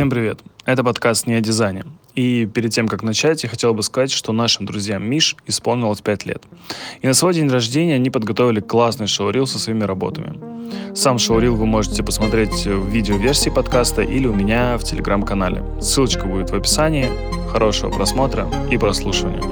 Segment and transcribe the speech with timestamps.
[0.00, 0.40] Всем привет!
[0.64, 1.84] Это подкаст «Не о дизайне».
[2.14, 6.24] И перед тем, как начать, я хотел бы сказать, что нашим друзьям Миш исполнилось 5
[6.24, 6.42] лет.
[7.02, 10.40] И на свой день рождения они подготовили классный шоурил со своими работами.
[10.94, 15.62] Сам шоурил вы можете посмотреть в видеоверсии подкаста или у меня в телеграм-канале.
[15.82, 17.10] Ссылочка будет в описании.
[17.52, 19.42] Хорошего просмотра и прослушивания.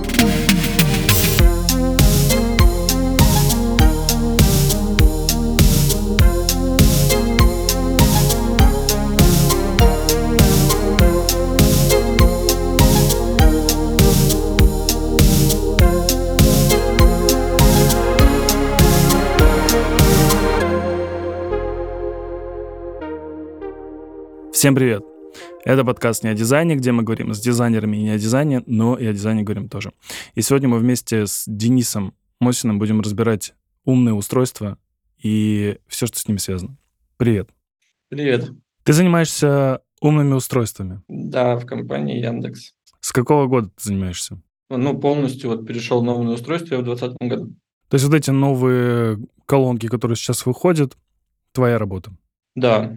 [24.59, 25.05] Всем привет!
[25.65, 28.97] Это подкаст не о дизайне, где мы говорим с дизайнерами и не о дизайне, но
[28.97, 29.93] и о дизайне говорим тоже.
[30.35, 34.77] И сегодня мы вместе с Денисом Мосиным будем разбирать умные устройства
[35.17, 36.77] и все, что с ними связано.
[37.19, 37.51] Привет.
[38.09, 38.51] Привет.
[38.83, 41.03] Ты занимаешься умными устройствами?
[41.07, 42.73] Да, в компании Яндекс.
[42.99, 44.43] С какого года ты занимаешься?
[44.71, 47.55] Ну, полностью вот перешел на умное устройство в 2020 году.
[47.89, 50.97] То есть вот эти новые колонки, которые сейчас выходят,
[51.53, 52.11] твоя работа?
[52.57, 52.97] Да,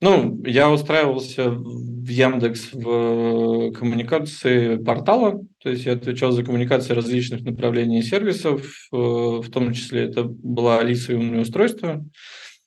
[0.00, 7.42] ну, я устраивался в Яндекс в коммуникации портала, то есть я отвечал за коммуникации различных
[7.42, 12.04] направлений и сервисов, э, в том числе это была Алиса и умное устройство.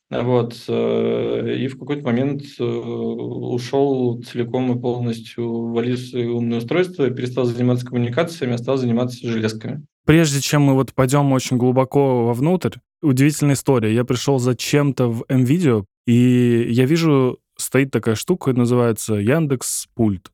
[0.09, 0.55] Вот.
[0.67, 7.09] Э, и в какой-то момент э, ушел целиком и полностью в Алису и умное устройство,
[7.09, 9.85] перестал заниматься коммуникациями, а стал заниматься железками.
[10.05, 13.93] Прежде чем мы вот пойдем очень глубоко вовнутрь, удивительная история.
[13.93, 20.31] Я пришел зачем-то в MVideo, и я вижу, стоит такая штука, называется Яндекс Пульт.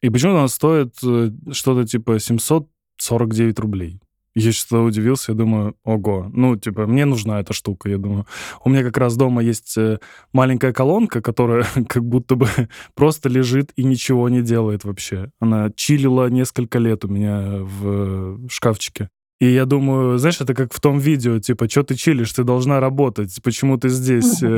[0.00, 4.00] И почему она стоит э, что-то типа 749 рублей?
[4.34, 8.26] Я что-то удивился, я думаю, ого, ну, типа, мне нужна эта штука, я думаю.
[8.64, 9.98] У меня как раз дома есть э,
[10.32, 12.48] маленькая колонка, которая как будто бы
[12.94, 15.30] просто лежит и ничего не делает вообще.
[15.40, 19.10] Она чилила несколько лет у меня в шкафчике.
[19.42, 22.78] И я думаю, знаешь, это как в том видео, типа, что ты чилишь, ты должна
[22.78, 24.40] работать, почему ты здесь?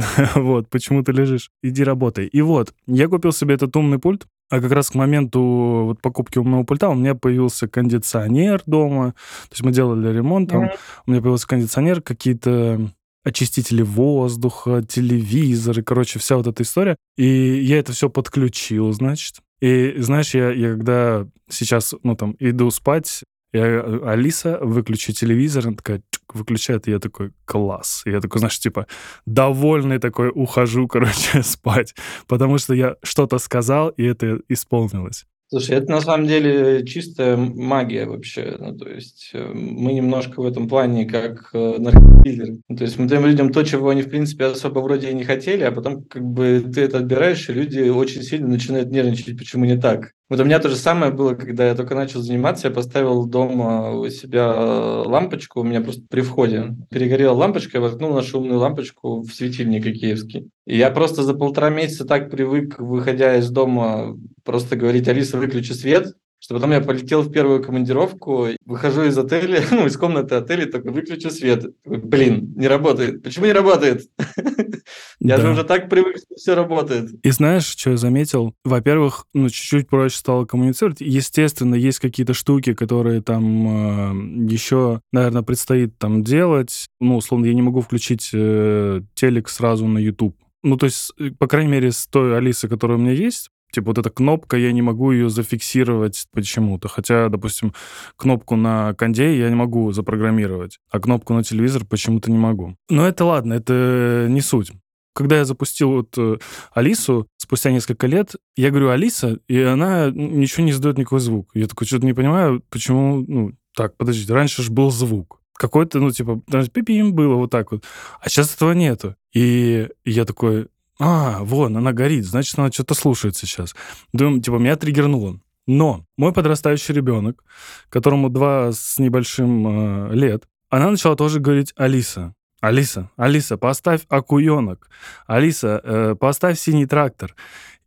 [0.00, 1.50] Э, вот, почему ты лежишь?
[1.60, 2.26] Иди работай.
[2.26, 5.40] И вот, я купил себе этот умный пульт, а как раз к моменту
[5.86, 9.14] вот покупки умного пульта у меня появился кондиционер дома.
[9.48, 10.66] То есть мы делали ремонт там.
[10.66, 10.78] Mm-hmm.
[11.06, 12.92] У меня появился кондиционер, какие-то
[13.24, 16.94] очистители воздуха, телевизоры, короче, вся вот эта история.
[17.16, 19.38] И я это все подключил, значит.
[19.60, 25.66] И знаешь, я, я когда сейчас, ну там, иду спать, я, э, Алиса, выключи телевизор,
[25.66, 26.02] она такая
[26.34, 28.02] выключает, и я такой, класс.
[28.04, 28.86] И я такой, знаешь, типа,
[29.26, 31.94] довольный такой, ухожу, короче, спать.
[32.26, 35.26] Потому что я что-то сказал, и это исполнилось.
[35.50, 38.56] Слушай, это на самом деле чистая магия вообще.
[38.58, 42.60] Ну, то есть э, мы немножко в этом плане как э, наркодилеры.
[42.68, 45.24] Ну, то есть мы даем людям то, чего они, в принципе, особо вроде и не
[45.24, 49.64] хотели, а потом как бы ты это отбираешь, и люди очень сильно начинают нервничать, почему
[49.64, 50.12] не так.
[50.28, 53.92] Вот у меня то же самое было, когда я только начал заниматься, я поставил дома
[53.92, 59.22] у себя лампочку, у меня просто при входе перегорела лампочка, я воткнул нашу умную лампочку
[59.22, 60.50] в светильник киевский.
[60.66, 65.72] И я просто за полтора месяца так привык, выходя из дома, просто говорить, Алиса, выключи
[65.72, 70.66] свет, что потом я полетел в первую командировку, выхожу из отеля, ну, из комнаты отеля,
[70.66, 71.66] такой, выключу свет.
[71.84, 73.22] Блин, не работает.
[73.22, 74.08] Почему не работает?
[75.20, 75.42] Я да.
[75.42, 77.10] же уже так привык, что все работает.
[77.22, 78.54] И знаешь, что я заметил?
[78.64, 81.00] Во-первых, ну, чуть-чуть проще стало коммуницировать.
[81.00, 86.86] Естественно, есть какие-то штуки, которые там э, еще, наверное, предстоит там делать.
[87.00, 90.36] Ну, условно, я не могу включить э, телек сразу на YouTube.
[90.62, 93.88] Ну, то есть, э, по крайней мере, с той Алисы, которая у меня есть, Типа
[93.88, 96.88] вот эта кнопка, я не могу ее зафиксировать почему-то.
[96.88, 97.74] Хотя, допустим,
[98.16, 102.76] кнопку на конде я не могу запрограммировать, а кнопку на телевизор почему-то не могу.
[102.88, 104.72] Но это ладно, это не суть.
[105.14, 106.36] Когда я запустил вот э,
[106.72, 111.50] Алису спустя несколько лет, я говорю Алиса, и она ничего не издает никакой звук.
[111.54, 115.40] Я такой что-то не понимаю, почему, ну, так, подождите, раньше же был звук.
[115.54, 116.40] Какой-то, ну, типа,
[116.72, 117.84] пипим было вот так вот.
[118.20, 119.16] А сейчас этого нету.
[119.34, 120.68] И я такой,
[121.00, 123.74] а, вон, она горит, значит, она что-то слушает сейчас.
[124.12, 125.40] Думаю, типа, меня триггернуло.
[125.66, 127.44] Но мой подрастающий ребенок,
[127.90, 132.34] которому два с небольшим э, лет, она начала тоже говорить «Алиса».
[132.60, 134.88] Алиса, Алиса, поставь акуенок.
[135.26, 137.36] Алиса, э, поставь синий трактор.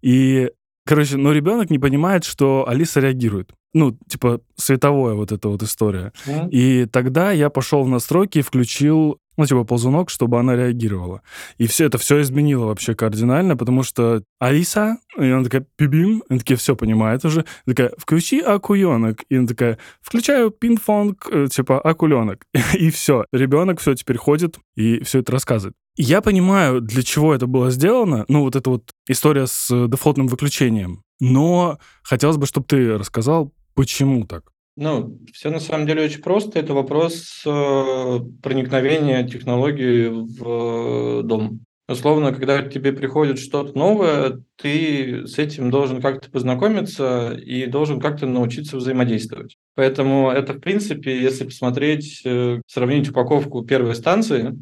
[0.02, 0.52] И,
[0.86, 3.52] короче, ну, ребенок не понимает, что Алиса реагирует.
[3.74, 6.14] Ну, типа, световая вот эта вот история.
[6.26, 6.50] Mm-hmm.
[6.52, 11.22] И тогда я пошел в настройки и включил ну, типа ползунок, чтобы она реагировала.
[11.58, 16.38] И все это все изменило вообще кардинально, потому что Алиса, и она такая, пибим, и
[16.38, 21.80] такая, все понимает уже, и такая, включи акуленок, и она такая, включаю пинфонг, э, типа
[21.82, 25.76] акуленок, и все, ребенок все теперь ходит и все это рассказывает.
[25.98, 30.28] Я понимаю, для чего это было сделано, ну, вот это вот история с э, дефолтным
[30.28, 31.02] выключением.
[31.20, 34.52] Но хотелось бы, чтобы ты рассказал, почему так.
[34.78, 36.60] Ну, все на самом деле очень просто.
[36.60, 41.66] Это вопрос э, проникновения технологий в э, дом.
[41.90, 48.26] Условно, когда тебе приходит что-то новое, ты с этим должен как-то познакомиться и должен как-то
[48.28, 49.58] научиться взаимодействовать.
[49.76, 54.58] Поэтому это, в принципе, если посмотреть, э, сравнить упаковку первой станции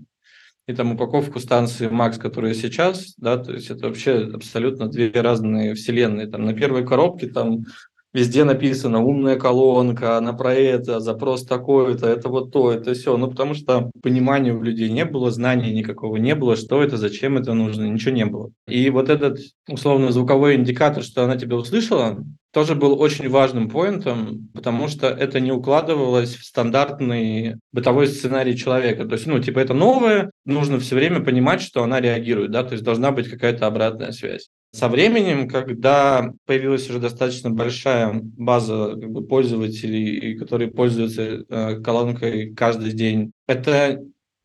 [0.67, 5.75] и там упаковку станции Макс, которая сейчас, да, то есть это вообще абсолютно две разные
[5.75, 6.27] вселенные.
[6.27, 7.65] Там на первой коробке там
[8.11, 13.15] Везде написано умная колонка, она про это, запрос такой-то, это вот то, это все.
[13.17, 17.37] Ну, потому что понимания у людей не было, знаний никакого не было, что это, зачем
[17.37, 18.51] это нужно, ничего не было.
[18.67, 22.17] И вот этот, условно, звуковой индикатор, что она тебя услышала,
[22.51, 29.05] тоже был очень важным поинтом, потому что это не укладывалось в стандартный бытовой сценарий человека.
[29.05, 32.71] То есть, ну, типа, это новое, нужно все время понимать, что она реагирует, да, то
[32.71, 34.49] есть должна быть какая-то обратная связь.
[34.71, 42.53] Со временем, когда появилась уже достаточно большая база как бы, пользователей, которые пользуются э, колонкой
[42.53, 43.99] каждый день, эта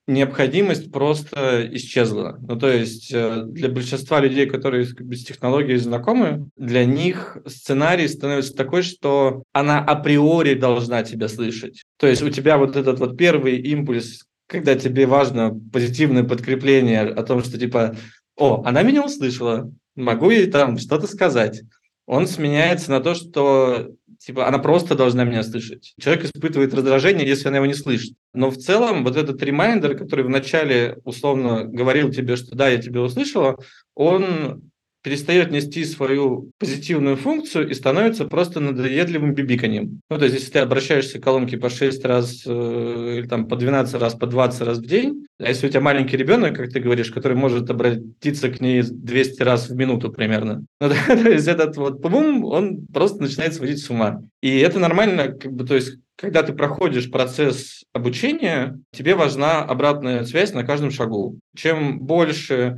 [0.07, 2.39] необходимость просто исчезла.
[2.41, 7.39] Ну, то есть э, для большинства людей, которые как бы, с технологией знакомы, для них
[7.47, 11.83] сценарий становится такой, что она априори должна тебя слышать.
[11.99, 17.23] То есть у тебя вот этот вот первый импульс, когда тебе важно позитивное подкрепление о
[17.23, 17.97] том, что типа,
[18.37, 21.63] о, она меня услышала, могу ей там что-то сказать.
[22.07, 25.95] Он сменяется на то, что типа она просто должна меня слышать.
[25.99, 28.15] Человек испытывает раздражение, если она его не слышит.
[28.33, 33.01] Но в целом вот этот ремайдер, который вначале условно говорил тебе, что да, я тебя
[33.01, 33.59] услышала,
[33.95, 34.71] он
[35.05, 40.01] перестает нести свою позитивную функцию и становится просто надоедливым бибиканием.
[40.09, 43.57] Ну, то есть, если ты обращаешься к колонке по 6 раз э, или там по
[43.57, 46.81] 12 раз, по 20 раз в день, а если у тебя маленький ребенок, как ты
[46.81, 51.77] говоришь, который может обратиться к ней 200 раз в минуту примерно, ну, то есть этот
[51.77, 54.23] вот бум, он просто начинает сводить с ума.
[54.41, 60.25] И это нормально, как бы, то есть когда ты проходишь процесс обучения, тебе важна обратная
[60.25, 61.39] связь на каждом шагу.
[61.57, 62.77] Чем больше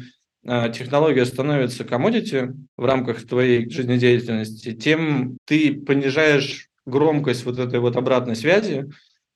[0.72, 8.36] технология становится commodity в рамках твоей жизнедеятельности, тем ты понижаешь громкость вот этой вот обратной
[8.36, 8.88] связи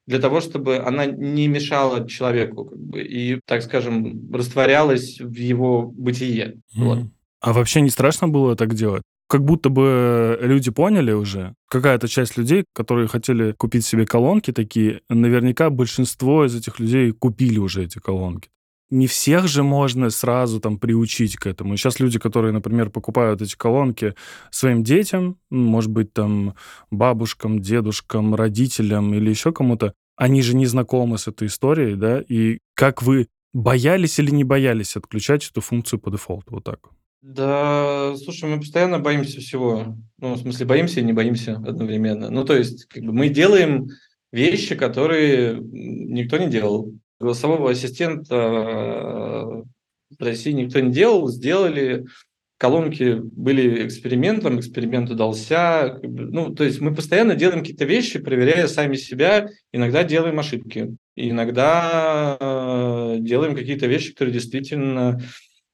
[0.06, 5.82] для того, чтобы она не мешала человеку как бы, и, так скажем, растворялась в его
[5.82, 6.60] бытие.
[6.76, 6.84] Mm.
[6.84, 6.98] Вот.
[7.40, 9.02] А вообще не страшно было так делать?
[9.28, 15.02] Как будто бы люди поняли уже, какая-то часть людей, которые хотели купить себе колонки такие,
[15.08, 18.50] наверняка большинство из этих людей купили уже эти колонки
[18.90, 21.76] не всех же можно сразу там приучить к этому.
[21.76, 24.14] сейчас люди, которые, например, покупают эти колонки
[24.50, 26.54] своим детям, может быть, там
[26.90, 32.58] бабушкам, дедушкам, родителям или еще кому-то, они же не знакомы с этой историей, да, и
[32.74, 36.90] как вы боялись или не боялись отключать эту функцию по дефолту, вот так?
[37.22, 39.96] Да, слушай, мы постоянно боимся всего.
[40.18, 42.30] Ну, в смысле, боимся и не боимся одновременно.
[42.30, 43.88] Ну, то есть, как бы мы делаем
[44.32, 46.94] вещи, которые никто не делал.
[47.20, 49.62] Голосового ассистента э,
[50.18, 52.06] в России никто не делал, сделали.
[52.56, 55.98] Колонки были экспериментом, эксперимент удался.
[56.02, 62.36] Ну, то есть мы постоянно делаем какие-то вещи, проверяя сами себя, иногда делаем ошибки, иногда
[62.40, 65.20] э, делаем какие-то вещи, которые действительно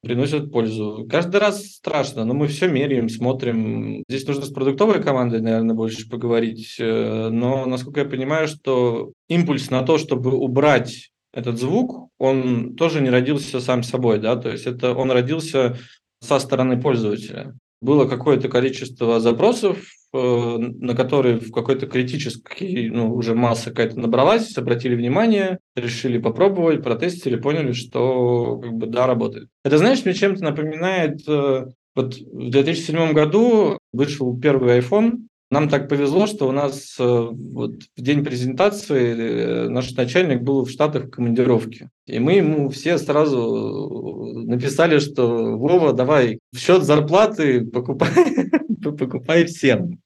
[0.02, 1.06] приносят пользу.
[1.10, 4.04] Каждый раз страшно, но мы все меряем, смотрим.
[4.08, 6.76] Здесь нужно с продуктовой командой, наверное, больше поговорить.
[6.78, 13.02] Э, но, насколько я понимаю, что импульс на то, чтобы убрать этот звук, он тоже
[13.02, 15.76] не родился сам собой, да, то есть это он родился
[16.20, 17.54] со стороны пользователя.
[17.82, 24.56] Было какое-то количество запросов, э, на которые в какой-то критический, ну, уже масса какая-то набралась,
[24.56, 29.48] обратили внимание, решили попробовать, протестили, поняли, что как бы да, работает.
[29.62, 35.88] Это, знаешь, мне чем-то напоминает, э, вот в 2007 году вышел первый iPhone, нам так
[35.88, 41.04] повезло, что у нас э, вот, в день презентации э, наш начальник был в Штатах
[41.04, 41.90] в командировке.
[42.06, 48.10] И мы ему все сразу написали, что Вова, давай в счет зарплаты покупай,
[48.82, 50.00] покупай всем.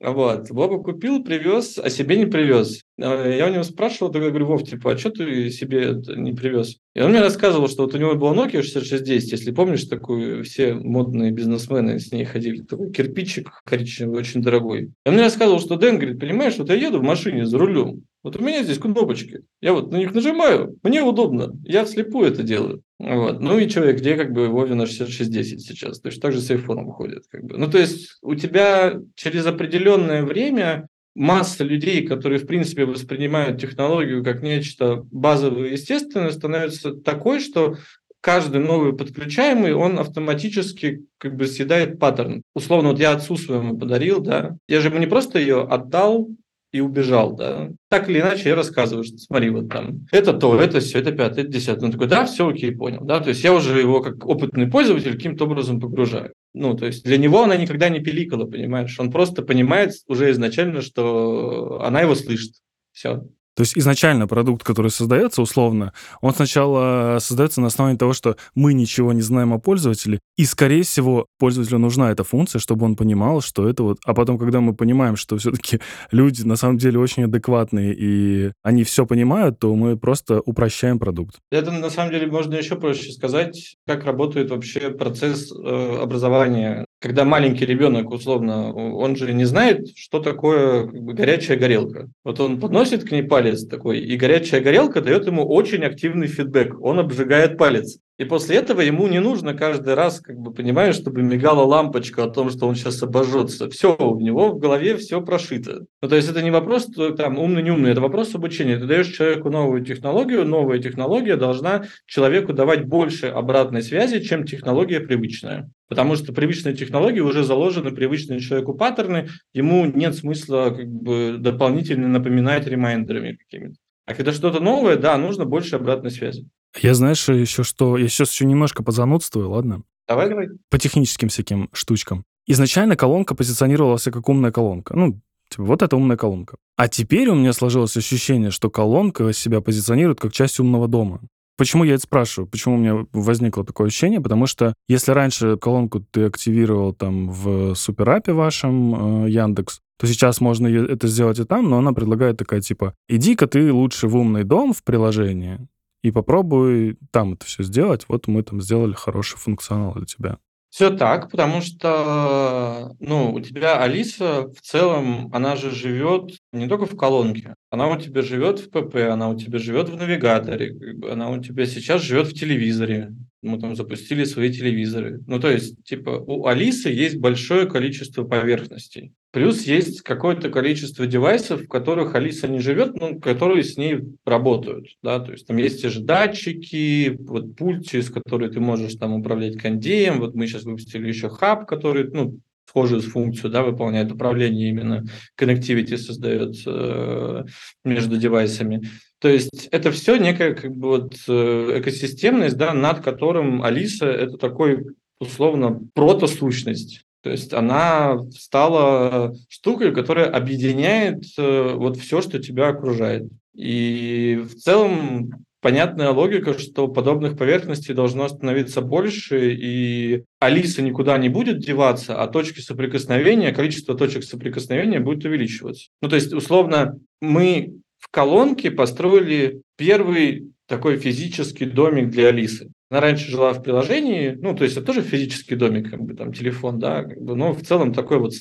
[0.00, 0.48] Вот.
[0.48, 2.82] Вова купил, привез, а себе не привез.
[2.98, 6.78] А, я у него спрашивал, тогда говорю, Вов, типа, а что ты себе не привез?
[6.94, 10.72] И он мне рассказывал, что вот у него была Nokia 6610, если помнишь, такую, все
[10.72, 14.84] модные бизнесмены с ней ходили, такой кирпичик коричневый, очень дорогой.
[14.84, 18.04] И он мне рассказывал, что Дэн говорит, понимаешь, вот я еду в машине за рулем,
[18.22, 22.42] вот у меня здесь кнопочки, я вот на них нажимаю, мне удобно, я вслепую это
[22.42, 22.82] делаю.
[23.00, 23.40] Вот.
[23.40, 26.00] Ну и человек, где как бы Вовина 6610 сейчас?
[26.00, 27.24] То есть так же с айфоном ходит.
[27.30, 27.56] Как бы.
[27.56, 34.22] Ну то есть у тебя через определенное время масса людей, которые, в принципе, воспринимают технологию
[34.22, 37.78] как нечто базовое и естественное, становится такой, что
[38.20, 42.42] каждый новый подключаемый, он автоматически как бы съедает паттерн.
[42.54, 46.28] Условно, вот я отцу своему подарил, да, я же ему не просто ее отдал,
[46.72, 47.70] и убежал, да.
[47.88, 51.44] Так или иначе я рассказываю, что смотри, вот там, это то, это все, это пятое,
[51.44, 51.86] это десятое.
[51.86, 53.20] Он такой, да, все окей, понял, да.
[53.20, 56.32] То есть я уже его как опытный пользователь каким-то образом погружаю.
[56.54, 58.98] Ну, то есть для него она никогда не пиликала, понимаешь.
[58.98, 62.54] Он просто понимает уже изначально, что она его слышит.
[62.92, 63.24] Все.
[63.60, 68.72] То есть изначально продукт, который создается условно, он сначала создается на основании того, что мы
[68.72, 73.42] ничего не знаем о пользователе, и, скорее всего, пользователю нужна эта функция, чтобы он понимал,
[73.42, 73.98] что это вот...
[74.06, 75.78] А потом, когда мы понимаем, что все-таки
[76.10, 81.36] люди на самом деле очень адекватные, и они все понимают, то мы просто упрощаем продукт.
[81.50, 87.24] Это, на самом деле, можно еще проще сказать, как работает вообще процесс э, образования когда
[87.24, 92.08] маленький ребенок, условно, он же не знает, что такое как бы, горячая горелка.
[92.24, 96.78] Вот он подносит к ней палец такой, и горячая горелка дает ему очень активный фидбэк.
[96.80, 97.98] Он обжигает палец.
[98.20, 102.28] И после этого ему не нужно каждый раз, как бы, понимаешь, чтобы мигала лампочка о
[102.28, 103.70] том, что он сейчас обожжется.
[103.70, 105.86] Все, у него в голове все прошито.
[106.02, 106.86] Ну, то есть это не вопрос,
[107.16, 108.78] там, умный, не умный, это вопрос обучения.
[108.78, 115.00] Ты даешь человеку новую технологию, новая технология должна человеку давать больше обратной связи, чем технология
[115.00, 115.70] привычная.
[115.88, 122.06] Потому что привычные технологии уже заложены, привычные человеку паттерны, ему нет смысла как бы дополнительно
[122.06, 123.76] напоминать ремайндерами какими-то.
[124.10, 126.48] А когда что-то новое, да, нужно больше обратной связи.
[126.82, 127.96] Я, знаешь, еще что...
[127.96, 129.84] Я сейчас еще немножко позанудствую, ладно?
[130.08, 130.48] Давай, давай.
[130.68, 132.24] По техническим всяким штучкам.
[132.48, 134.96] Изначально колонка позиционировалась как умная колонка.
[134.96, 136.56] Ну, типа, вот это умная колонка.
[136.76, 141.20] А теперь у меня сложилось ощущение, что колонка себя позиционирует как часть умного дома.
[141.56, 142.48] Почему я это спрашиваю?
[142.48, 144.20] Почему у меня возникло такое ощущение?
[144.20, 150.40] Потому что если раньше колонку ты активировал там в суперапе вашем э, Яндекс, то сейчас
[150.40, 154.44] можно это сделать и там, но она предлагает такая типа, иди-ка ты лучше в умный
[154.44, 155.68] дом в приложении,
[156.02, 158.06] и попробуй там это все сделать.
[158.08, 160.38] Вот мы там сделали хороший функционал для тебя.
[160.70, 166.86] Все так, потому что, ну, у тебя Алиса в целом, она же живет не только
[166.86, 170.74] в колонке, она у тебя живет в ПП, она у тебя живет в навигаторе,
[171.10, 173.12] она у тебя сейчас живет в телевизоре.
[173.42, 175.20] Мы там запустили свои телевизоры.
[175.26, 179.12] Ну, то есть, типа, у Алисы есть большое количество поверхностей.
[179.32, 184.88] Плюс есть какое-то количество девайсов, в которых Алиса не живет, но которые с ней работают.
[185.02, 185.20] Да?
[185.20, 189.56] То есть там есть те же датчики, вот пульт, через который ты можешь там управлять
[189.56, 190.18] кондеем.
[190.18, 195.04] Вот мы сейчас выпустили еще хаб, который ну, схожую функцию да, выполняет управление, именно
[195.38, 197.44] connectivity создает э,
[197.84, 198.82] между девайсами.
[199.20, 204.38] То есть это все некая как бы вот э, экосистемность, да, над которым Алиса это
[204.38, 204.86] такой
[205.20, 207.02] условно протосущность.
[207.22, 213.24] То есть она стала штукой, которая объединяет э, вот все, что тебя окружает.
[213.54, 221.28] И в целом понятная логика, что подобных поверхностей должно становиться больше, и Алиса никуда не
[221.28, 225.88] будет деваться, а точки соприкосновения, количество точек соприкосновения будет увеличиваться.
[226.00, 232.70] Ну, то есть, условно, мы в колонке построили первый такой физический домик для Алисы.
[232.90, 236.32] Она раньше жила в приложении, ну, то есть это тоже физический домик, как бы там
[236.32, 238.32] телефон, да, как бы, но в целом такой вот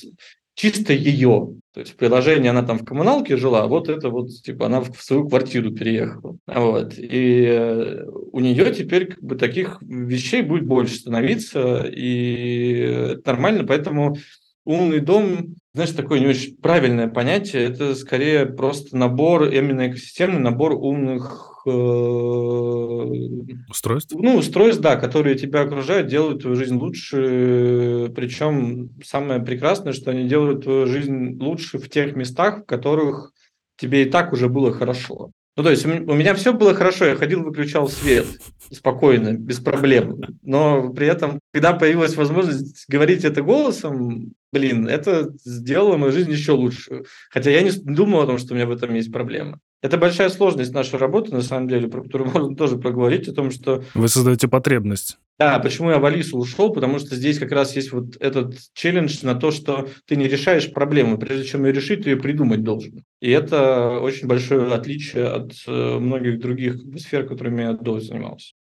[0.56, 1.56] чисто ее.
[1.74, 4.82] То есть в приложении она там в коммуналке жила, а вот это вот, типа, она
[4.82, 6.38] в свою квартиру переехала.
[6.48, 6.96] Вот.
[6.98, 12.72] И э, у нее теперь как бы таких вещей будет больше становиться, и
[13.14, 14.18] это нормально, поэтому
[14.66, 20.74] умный дом, знаешь, такое не очень правильное понятие, это скорее просто набор, именно экосистемный набор
[20.74, 21.70] умных Э,
[23.70, 24.16] устройств?
[24.18, 28.12] Ну, устройств, да, которые тебя окружают, делают твою жизнь лучше.
[28.16, 33.34] Причем самое прекрасное, что они делают твою жизнь лучше в тех местах, в которых
[33.78, 35.32] тебе и так уже было хорошо.
[35.60, 38.26] Ну, то есть у меня все было хорошо, я ходил, выключал свет
[38.72, 40.22] спокойно, без проблем.
[40.42, 46.54] Но при этом, когда появилась возможность говорить это голосом, блин, это сделало мою жизнь еще
[46.54, 47.04] лучше.
[47.30, 49.60] Хотя я не думал о том, что у меня в этом есть проблема.
[49.82, 53.52] Это большая сложность нашей работы, на самом деле, про которую можно тоже проговорить, о том,
[53.52, 53.84] что...
[53.94, 55.18] Вы создаете потребность.
[55.40, 59.20] Да, почему я в Алису ушел, потому что здесь как раз есть вот этот челлендж
[59.24, 63.06] на то, что ты не решаешь проблему, прежде чем ее решить, ты ее придумать должен.
[63.22, 68.54] И это очень большое отличие от э, многих других сфер, которыми я до занимался.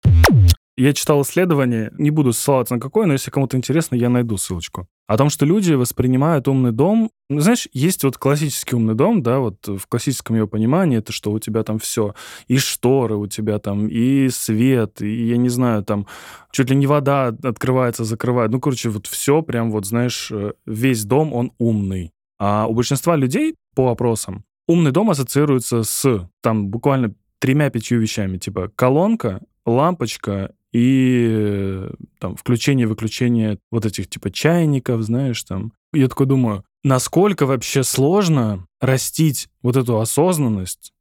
[0.79, 4.87] Я читал исследование, не буду ссылаться на какое, но если кому-то интересно, я найду ссылочку.
[5.07, 7.11] О том, что люди воспринимают умный дом...
[7.31, 11.33] Ну, знаешь, есть вот классический умный дом, да, вот в классическом его понимании, это что
[11.33, 12.15] у тебя там все,
[12.47, 16.07] и шторы у тебя там, и свет, и, я не знаю, там,
[16.51, 18.51] чуть ли не вода открывается, закрывает.
[18.51, 22.13] Ну, короче, вот все прям вот, знаешь, э, весь дом, он умный.
[22.39, 28.71] А у большинства людей по опросам умный дом ассоциируется с, там, буквально тремя-пятью вещами, типа
[28.75, 35.73] колонка, лампочка и э, там включение-выключение вот этих типа чайников, знаешь, там.
[35.95, 40.93] Я такой думаю, насколько вообще сложно растить вот эту осознанность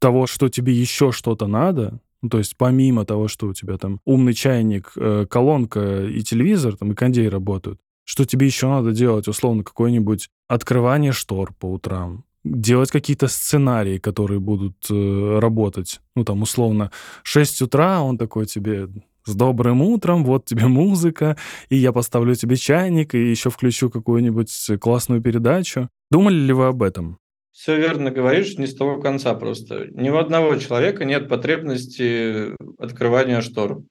[0.00, 4.00] того, что тебе еще что-то надо, ну, то есть помимо того, что у тебя там
[4.04, 9.28] умный чайник, э, колонка и телевизор, там и кондей работают, что тебе еще надо делать,
[9.28, 16.00] условно, какое-нибудь открывание штор по утрам, делать какие-то сценарии, которые будут э, работать.
[16.16, 16.90] Ну, там, условно,
[17.22, 18.88] 6 утра он такой тебе
[19.30, 21.36] с добрым утром, вот тебе музыка,
[21.68, 25.88] и я поставлю тебе чайник, и еще включу какую-нибудь классную передачу.
[26.10, 27.18] Думали ли вы об этом?
[27.52, 29.86] Все верно говоришь, не с того конца просто.
[29.92, 33.82] Ни у одного человека нет потребности открывания штор.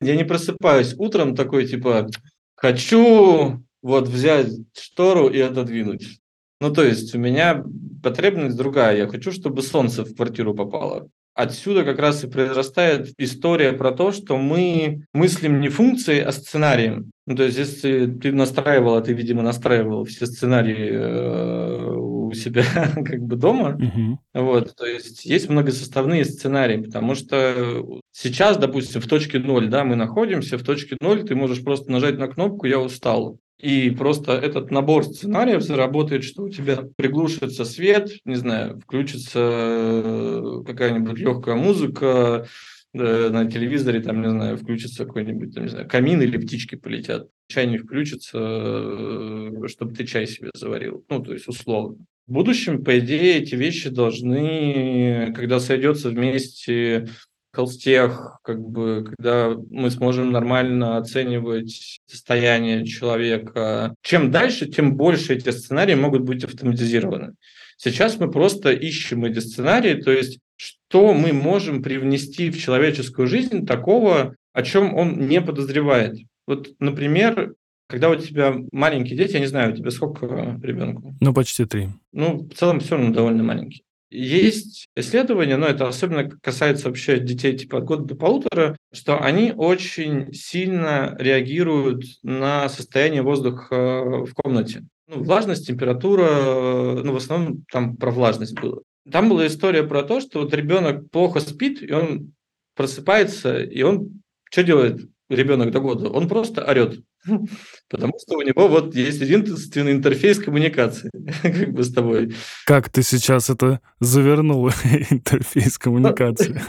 [0.00, 2.08] Я не просыпаюсь утром такой, типа,
[2.56, 6.20] хочу вот взять штору и отодвинуть.
[6.60, 7.64] Ну, то есть у меня
[8.02, 8.96] потребность другая.
[8.96, 11.08] Я хочу, чтобы солнце в квартиру попало.
[11.34, 17.10] Отсюда как раз и произрастает история про то, что мы мыслим не функцией, а сценарием.
[17.26, 22.64] Ну, то есть, если ты настраивал, а ты, видимо, настраивал все сценарии э, у себя
[22.94, 24.20] как бы дома, угу.
[24.34, 29.96] вот, то есть есть многосоставные сценарии, потому что сейчас, допустим, в точке ноль, да, мы
[29.96, 34.70] находимся, в точке ноль ты можешь просто нажать на кнопку «Я устал», и просто этот
[34.70, 42.46] набор сценариев заработает, что у тебя приглушится свет, не знаю, включится э, какая-нибудь легкая музыка,
[42.92, 47.28] э, на телевизоре, там, не знаю, включится какой-нибудь, там, не знаю, камин или птички полетят.
[47.46, 51.04] Чайник включится, э, чтобы ты чай себе заварил.
[51.08, 52.04] Ну, то есть условно.
[52.26, 57.06] В будущем, по идее, эти вещи должны, когда сойдется вместе
[57.54, 63.94] холстех, как бы, когда мы сможем нормально оценивать состояние человека.
[64.02, 67.34] Чем дальше, тем больше эти сценарии могут быть автоматизированы.
[67.76, 73.66] Сейчас мы просто ищем эти сценарии, то есть что мы можем привнести в человеческую жизнь
[73.66, 76.18] такого, о чем он не подозревает.
[76.46, 77.54] Вот, например,
[77.88, 80.26] когда у тебя маленькие дети, я не знаю, у тебя сколько
[80.62, 81.14] ребенку?
[81.20, 81.90] Ну, почти три.
[82.12, 83.83] Ну, в целом все равно довольно маленький.
[84.14, 89.52] Есть исследования, но это особенно касается вообще детей типа от года до полутора, что они
[89.56, 94.84] очень сильно реагируют на состояние воздуха в комнате.
[95.08, 98.82] Ну, влажность, температура, ну, в основном там про влажность было.
[99.10, 102.32] Там была история про то, что вот ребенок плохо спит, и он
[102.76, 106.08] просыпается, и он что делает ребенок до года?
[106.08, 107.00] Он просто орет.
[107.90, 111.10] Потому что у него вот есть единственный интерфейс коммуникации
[111.42, 112.34] как бы с тобой.
[112.66, 114.68] Как ты сейчас это завернул,
[115.10, 116.60] интерфейс коммуникации?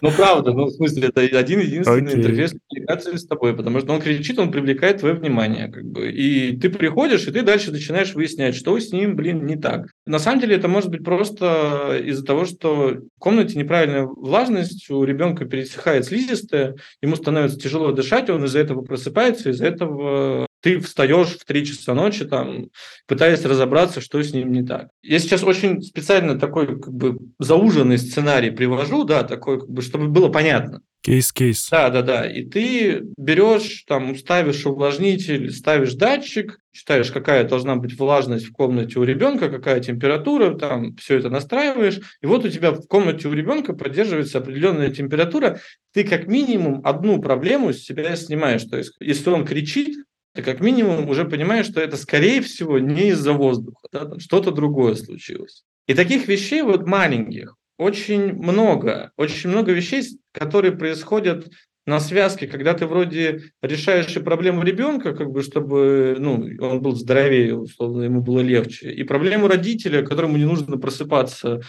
[0.00, 2.16] Ну, правда, ну, в смысле, это один единственный okay.
[2.16, 6.56] интерфейс коммуникации с тобой, потому что он кричит, он привлекает твое внимание, как бы, и
[6.56, 9.86] ты приходишь, и ты дальше начинаешь выяснять, что с ним, блин, не так.
[10.06, 15.02] На самом деле это может быть просто из-за того, что в комнате неправильная влажность, у
[15.04, 20.80] ребенка пересыхает слизистая, ему становится тяжело дышать, он из-за этого просыпается, из-за этого 我 ты
[20.80, 22.70] встаешь в 3 часа ночи, там,
[23.06, 24.88] пытаясь разобраться, что с ним не так.
[25.02, 30.08] Я сейчас очень специально такой как бы зауженный сценарий привожу, да, такой, как бы, чтобы
[30.08, 30.80] было понятно.
[31.02, 31.68] Кейс-кейс.
[31.70, 32.26] Да, да, да.
[32.26, 38.98] И ты берешь, там, ставишь увлажнитель, ставишь датчик, считаешь, какая должна быть влажность в комнате
[38.98, 42.00] у ребенка, какая температура, там, все это настраиваешь.
[42.22, 45.60] И вот у тебя в комнате у ребенка поддерживается определенная температура.
[45.92, 48.64] Ты как минимум одну проблему с себя снимаешь.
[48.64, 49.98] То есть, если он кричит,
[50.34, 54.96] ты как минимум уже понимаешь, что это, скорее всего, не из-за воздуха, да, что-то другое
[54.96, 55.64] случилось.
[55.86, 61.50] И таких вещей вот маленьких очень много, очень много вещей, которые происходят
[61.86, 66.96] на связке, когда ты вроде решаешь и проблему ребенка, как бы, чтобы ну, он был
[66.96, 71.60] здоровее, условно, ему было легче, и проблему родителя, которому не нужно просыпаться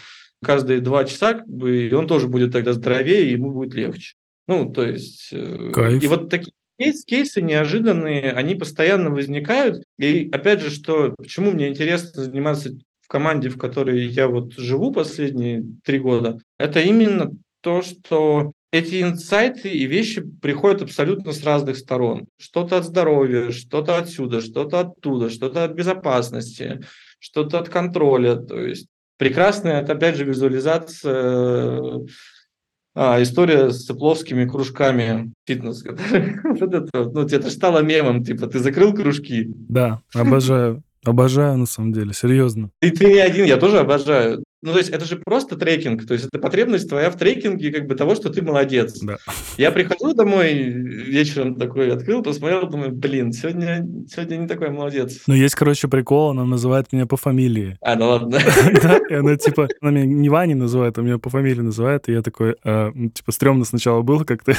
[0.42, 4.14] каждые два часа, как бы, и он тоже будет тогда здоровее, и ему будет легче.
[4.48, 5.28] Ну, то есть...
[5.32, 6.02] Э, Кайф.
[6.02, 9.82] И вот такие Кейс, кейсы неожиданные, они постоянно возникают.
[9.98, 14.92] И опять же, что, почему мне интересно заниматься в команде, в которой я вот живу
[14.92, 17.30] последние три года, это именно
[17.62, 22.26] то, что эти инсайты и вещи приходят абсолютно с разных сторон.
[22.38, 26.80] Что-то от здоровья, что-то отсюда, что-то оттуда, что-то от безопасности,
[27.18, 28.36] что-то от контроля.
[28.36, 32.06] То есть прекрасная, это опять же визуализация
[32.96, 35.84] а, история с цепловскими кружками фитнес.
[36.44, 39.52] вот это, ну, это стало мемом, типа, ты закрыл кружки.
[39.68, 40.82] Да, обожаю.
[41.04, 42.70] Обожаю, на самом деле, серьезно.
[42.82, 44.42] И ты не один, я тоже обожаю.
[44.66, 47.86] Ну, то есть это же просто трекинг, то есть это потребность твоя в трекинге как
[47.86, 48.98] бы того, что ты молодец.
[49.00, 49.16] Да.
[49.58, 55.20] Я прихожу домой вечером такой, открыл, посмотрел, думаю, блин, сегодня, сегодня не такой молодец.
[55.28, 57.78] Ну, есть, короче, прикол, она называет меня по фамилии.
[57.80, 58.40] А, ну ладно.
[58.82, 62.12] Да, и она типа, она меня не Ваней называет, а меня по фамилии называет, и
[62.12, 64.54] я такой, а, типа, стрёмно сначала было как-то,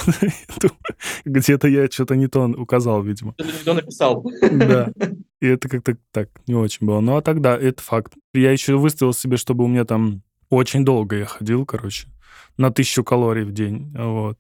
[1.26, 3.34] где-то я что-то не то указал, видимо.
[3.38, 4.26] Что-то не то написал.
[4.52, 4.90] Да.
[5.40, 7.00] И это как-то так не очень было.
[7.00, 8.14] Ну, а тогда это факт.
[8.34, 12.08] Я еще выставил себе, чтобы у меня там очень долго я ходил, короче,
[12.58, 13.94] на тысячу калорий в день.
[13.96, 14.38] Вот.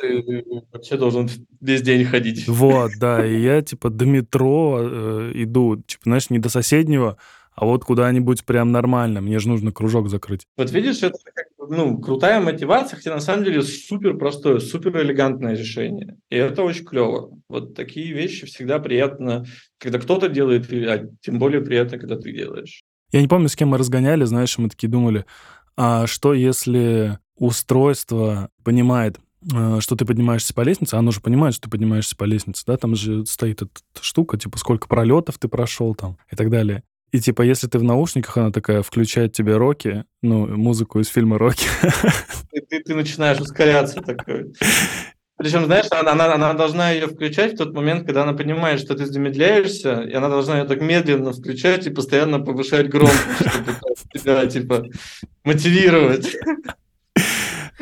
[0.00, 1.28] Ты вообще должен
[1.60, 2.48] весь день ходить.
[2.48, 3.24] Вот, да.
[3.26, 7.18] И я, типа, до метро э, иду, типа, знаешь, не до соседнего,
[7.54, 9.20] а вот куда-нибудь прям нормально.
[9.20, 10.46] Мне же нужно кружок закрыть.
[10.56, 15.56] Вот видишь, это как, ну, крутая мотивация, хотя на самом деле супер простое, супер элегантное
[15.56, 16.16] решение.
[16.30, 17.30] И это очень клево.
[17.48, 19.44] Вот такие вещи всегда приятно,
[19.78, 22.82] когда кто-то делает, а тем более приятно, когда ты делаешь.
[23.12, 25.26] Я не помню, с кем мы разгоняли, знаешь, мы такие думали,
[25.76, 29.18] а что если устройство понимает,
[29.52, 32.76] э, что ты поднимаешься по лестнице, оно же понимает, что ты поднимаешься по лестнице, да,
[32.76, 33.70] там же стоит эта
[34.00, 36.84] штука, типа, сколько пролетов ты прошел там и так далее.
[37.12, 41.36] И типа, если ты в наушниках, она такая включает тебе роки, ну, музыку из фильма
[41.38, 41.66] «Рокки».
[42.52, 44.54] И ты, ты начинаешь ускоряться такой.
[45.36, 48.94] Причем, знаешь, она, она, она должна ее включать в тот момент, когда она понимает, что
[48.94, 53.76] ты замедляешься, и она должна ее так медленно включать и постоянно повышать громкость, чтобы
[54.14, 54.86] тебя, типа,
[55.44, 56.34] мотивировать.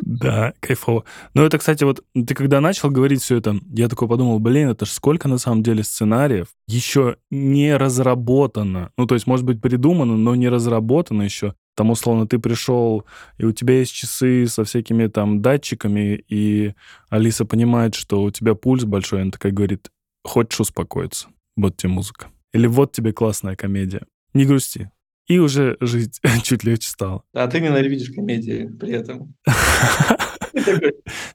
[0.00, 1.04] Да, кайфово.
[1.34, 4.86] Ну, это, кстати, вот ты когда начал говорить все это, я такой подумал, блин, это
[4.86, 8.90] ж сколько на самом деле сценариев еще не разработано.
[8.96, 11.54] Ну, то есть, может быть, придумано, но не разработано еще.
[11.76, 13.04] Там, условно, ты пришел,
[13.38, 16.74] и у тебя есть часы со всякими там датчиками, и
[17.08, 19.90] Алиса понимает, что у тебя пульс большой, она такая говорит,
[20.24, 21.28] хочешь успокоиться?
[21.56, 22.28] Вот тебе музыка.
[22.52, 24.02] Или вот тебе классная комедия.
[24.34, 24.90] Не грусти,
[25.30, 27.22] и уже жить чуть легче стало.
[27.32, 29.34] А ты ненавидишь комедии при этом.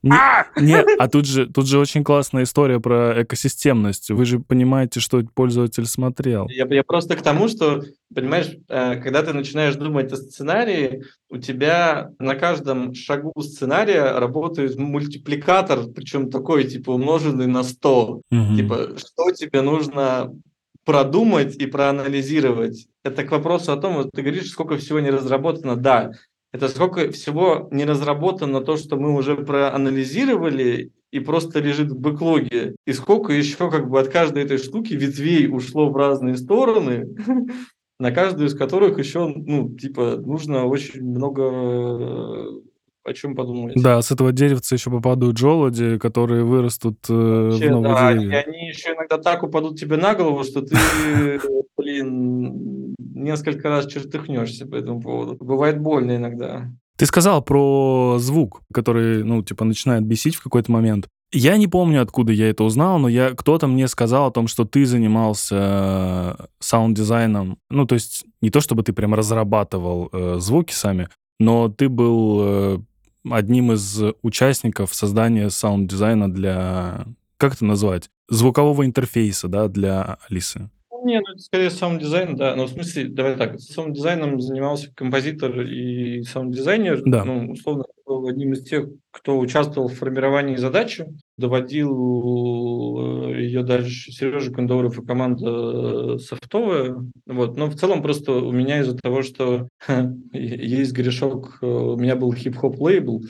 [0.03, 4.09] Нет, а тут же, тут же очень классная история про экосистемность.
[4.11, 6.49] Вы же понимаете, что пользователь смотрел.
[6.49, 12.09] Я, просто к тому, что, понимаешь, э, когда ты начинаешь думать о сценарии, у тебя
[12.19, 18.21] на каждом шагу сценария работает мультипликатор, причем такой, типа, умноженный на 100.
[18.29, 18.55] Угу.
[18.57, 20.33] Типа, что тебе нужно
[20.85, 22.87] продумать и проанализировать.
[23.03, 25.75] Это к вопросу о том, вот ты говоришь, сколько всего не разработано.
[25.75, 26.11] Да,
[26.53, 32.75] это сколько всего не разработано то, что мы уже проанализировали и просто лежит в бэклоге.
[32.85, 37.15] И сколько еще как бы от каждой этой штуки ветвей ушло в разные стороны,
[37.99, 42.61] на каждую из которых еще, ну, типа, нужно очень много
[43.05, 43.75] о чем подумать.
[43.75, 48.41] Да, с этого деревца еще попадают желуди, которые вырастут э, Вообще, в новые да, деревья.
[48.41, 50.75] И они еще иногда так упадут тебе на голову, что ты,
[51.77, 55.37] блин, несколько раз чертыхнешься по этому поводу.
[55.39, 56.69] Бывает больно иногда.
[56.97, 61.07] Ты сказал про звук, который, ну, типа, начинает бесить в какой-то момент.
[61.31, 64.63] Я не помню, откуда я это узнал, но я, кто-то мне сказал о том, что
[64.63, 67.57] ты занимался э, саунд-дизайном.
[67.69, 72.39] Ну, то есть не то, чтобы ты прям разрабатывал э, звуки сами, но ты был
[72.41, 72.79] э,
[73.29, 77.05] одним из участников создания саунд-дизайна для,
[77.37, 80.69] как это назвать, звукового интерфейса, да, для Алисы.
[81.05, 82.55] Не, ну это скорее саунд-дизайн, да.
[82.55, 87.03] Но в смысле, давай так, саунд-дизайном занимался композитор и саунд-дизайнер.
[87.05, 87.23] Да.
[87.23, 91.05] Ну, условно, был одним из тех, кто участвовал в формировании задачи,
[91.37, 96.95] доводил э, ее дальше Сережа Кондоров и команда софтовая.
[97.27, 97.55] Вот.
[97.55, 99.67] Но в целом просто у меня из-за того, что
[100.33, 103.21] есть грешок, э, у меня был хип-хоп лейбл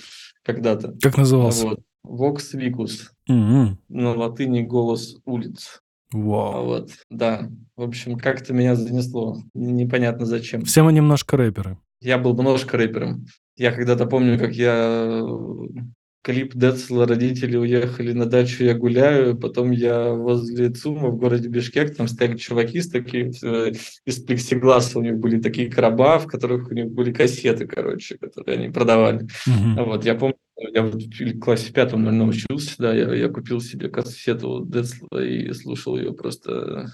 [0.44, 0.96] когда-то.
[1.02, 1.68] Как назывался?
[1.68, 1.80] Вот.
[2.06, 3.10] Vox Vicus.
[3.28, 3.78] Угу.
[3.90, 5.82] На латыни голос улиц.
[6.15, 6.65] Вау.
[6.65, 7.49] Вот, да.
[7.75, 9.38] В общем, как-то меня занесло.
[9.54, 10.63] Непонятно зачем.
[10.63, 11.78] Все мы немножко рэперы.
[11.99, 13.25] Я был немножко рэпером.
[13.58, 15.21] Я когда-то помню, как я
[16.21, 21.95] клип Децла родители уехали на дачу, я гуляю, потом я возле ЦУМа в городе Бишкек,
[21.95, 23.73] там стояли чуваки с такими, э,
[24.06, 28.58] из плексигласа, у них были такие короба, в которых у них были кассеты, короче, которые
[28.58, 29.28] они продавали.
[29.45, 29.86] Угу.
[29.86, 34.65] Вот, я помню, я в классе пятом, наверное, учился, да, я, я купил себе кассету
[34.65, 36.94] Децла и слушал ее просто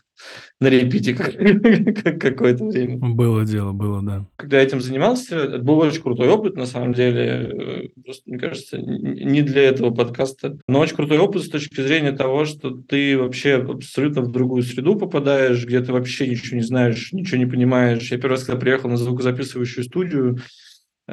[0.60, 1.14] на репите
[2.20, 2.98] какое-то время.
[2.98, 4.26] Было дело, было, да.
[4.36, 7.92] Когда я этим занимался, это был очень крутой опыт, на самом деле.
[8.04, 10.58] Просто, мне кажется, не для этого подкаста.
[10.68, 14.96] Но очень крутой опыт с точки зрения того, что ты вообще абсолютно в другую среду
[14.96, 18.12] попадаешь, где ты вообще ничего не знаешь, ничего не понимаешь.
[18.12, 20.42] Я первый раз, когда приехал на звукозаписывающую студию, э,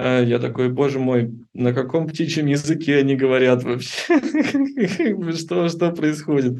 [0.02, 4.20] я такой, боже мой, на каком птичьем языке они говорят вообще?
[5.36, 6.58] Что, что происходит?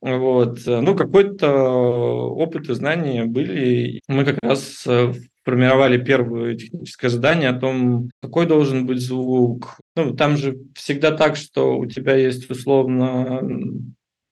[0.00, 0.60] Вот.
[0.66, 4.00] Ну, какой-то опыт и знания были.
[4.06, 9.78] Мы как раз в формировали первое техническое задание о том, какой должен быть звук.
[9.94, 13.42] Ну, там же всегда так, что у тебя есть условно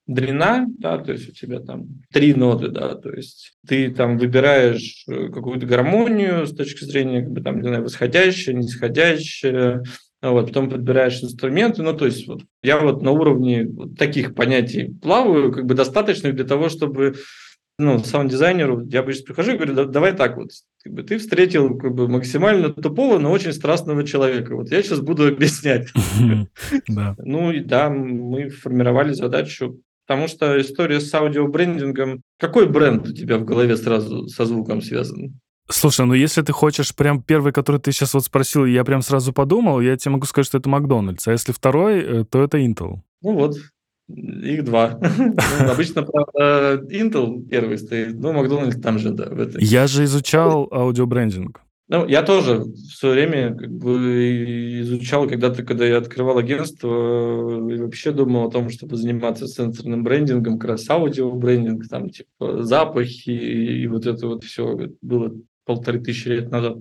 [0.06, 5.04] длина, да, то есть у тебя там три ноты, да, то есть ты там выбираешь
[5.08, 9.84] э, какую-то гармонию с точки зрения, как бы там, не знаю, восходящая, нисходящая,
[10.20, 14.94] вот, потом подбираешь инструменты, ну, то есть вот, я вот на уровне вот таких понятий
[15.00, 17.14] плаваю, как бы достаточно для того, чтобы
[17.78, 20.50] ну, саунд-дизайнеру, я обычно прихожу и говорю, давай так вот,
[20.84, 24.54] как бы ты встретил как бы максимально тупого, но очень страстного человека.
[24.54, 25.88] Вот я сейчас буду объяснять.
[27.18, 29.80] Ну и да, мы формировали задачу
[30.12, 32.20] Потому что история с аудиобрендингом...
[32.38, 35.40] Какой бренд у тебя в голове сразу со звуком связан?
[35.70, 39.32] Слушай, ну если ты хочешь прям первый, который ты сейчас вот спросил, я прям сразу
[39.32, 41.26] подумал, я тебе могу сказать, что это Макдональдс.
[41.28, 43.00] А если второй, э, то это Intel.
[43.22, 43.56] Ну вот,
[44.06, 45.00] их два.
[45.16, 49.30] Ну, обычно, правда, Intel первый стоит, но Макдональдс там же, да.
[49.60, 51.62] Я же изучал аудиобрендинг.
[51.92, 56.88] Ну, я тоже в свое время как бы изучал, когда-то, когда я открывал агентство,
[57.68, 63.28] и вообще думал о том, чтобы заниматься сенсорным брендингом, как раз аудио-брендинг, там, типа, запахи
[63.28, 65.34] и вот это вот все было
[65.66, 66.78] полторы тысячи лет назад.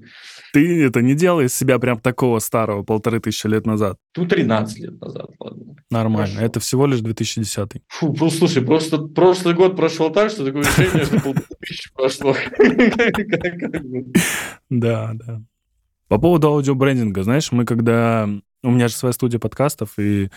[0.53, 3.97] Ты это не делал из себя прям такого старого полторы тысячи лет назад?
[4.17, 5.75] Ну, 13 лет назад, ладно.
[5.89, 6.27] Нормально.
[6.27, 6.45] Хорошо.
[6.45, 7.81] Это всего лишь 2010.
[7.87, 12.35] Фу, просто, слушай, просто прошлый год прошел так, что такое ощущение, что полторы тысячи прошло.
[14.69, 15.41] Да, да.
[16.07, 18.29] По поводу аудиобрендинга, знаешь, мы когда...
[18.63, 20.29] У меня же своя студия подкастов, и э,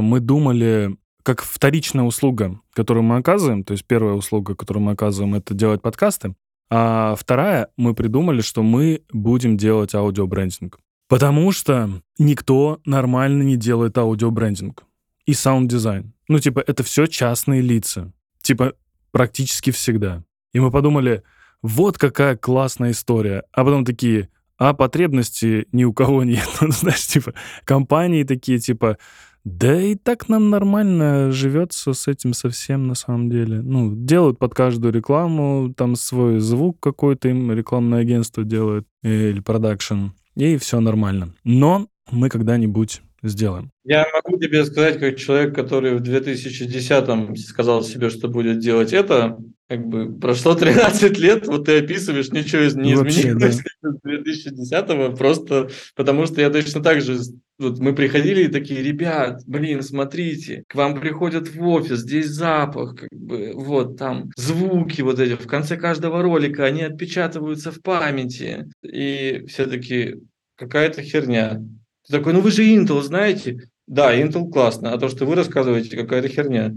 [0.00, 5.34] мы думали, как вторичная услуга, которую мы оказываем, то есть первая услуга, которую мы оказываем,
[5.34, 6.34] это делать подкасты,
[6.74, 10.78] а вторая, мы придумали, что мы будем делать аудиобрендинг.
[11.06, 14.82] Потому что никто нормально не делает аудиобрендинг
[15.26, 16.14] и саунд-дизайн.
[16.28, 18.10] Ну, типа, это все частные лица.
[18.40, 18.72] Типа,
[19.10, 20.24] практически всегда.
[20.54, 21.24] И мы подумали,
[21.60, 23.44] вот какая классная история.
[23.52, 26.48] А потом такие, а потребности ни у кого нет.
[26.62, 28.96] Ну, знаешь, типа, компании такие, типа,
[29.44, 33.60] да и так нам нормально живется с этим совсем на самом деле.
[33.60, 40.10] Ну, делают под каждую рекламу, там свой звук какой-то им рекламное агентство делает или продакшн,
[40.36, 41.34] и все нормально.
[41.44, 43.70] Но мы когда-нибудь сделаем.
[43.84, 49.38] Я могу тебе сказать, как человек, который в 2010-м сказал себе, что будет делать это,
[49.68, 53.90] как бы прошло 13 лет, вот ты описываешь, ничего не изменилось да.
[54.06, 57.18] 2010-го, просто потому что я точно так же,
[57.58, 62.96] вот мы приходили и такие, ребят, блин, смотрите, к вам приходят в офис, здесь запах,
[62.96, 68.66] как бы, вот там звуки вот эти, в конце каждого ролика они отпечатываются в памяти,
[68.82, 70.16] и все таки
[70.56, 71.62] какая-то херня.
[72.06, 73.68] Ты такой, ну вы же Intel знаете?
[73.86, 76.74] Да, Intel классно, а то, что вы рассказываете, какая-то херня.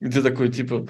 [0.00, 0.86] И ты такой, типа...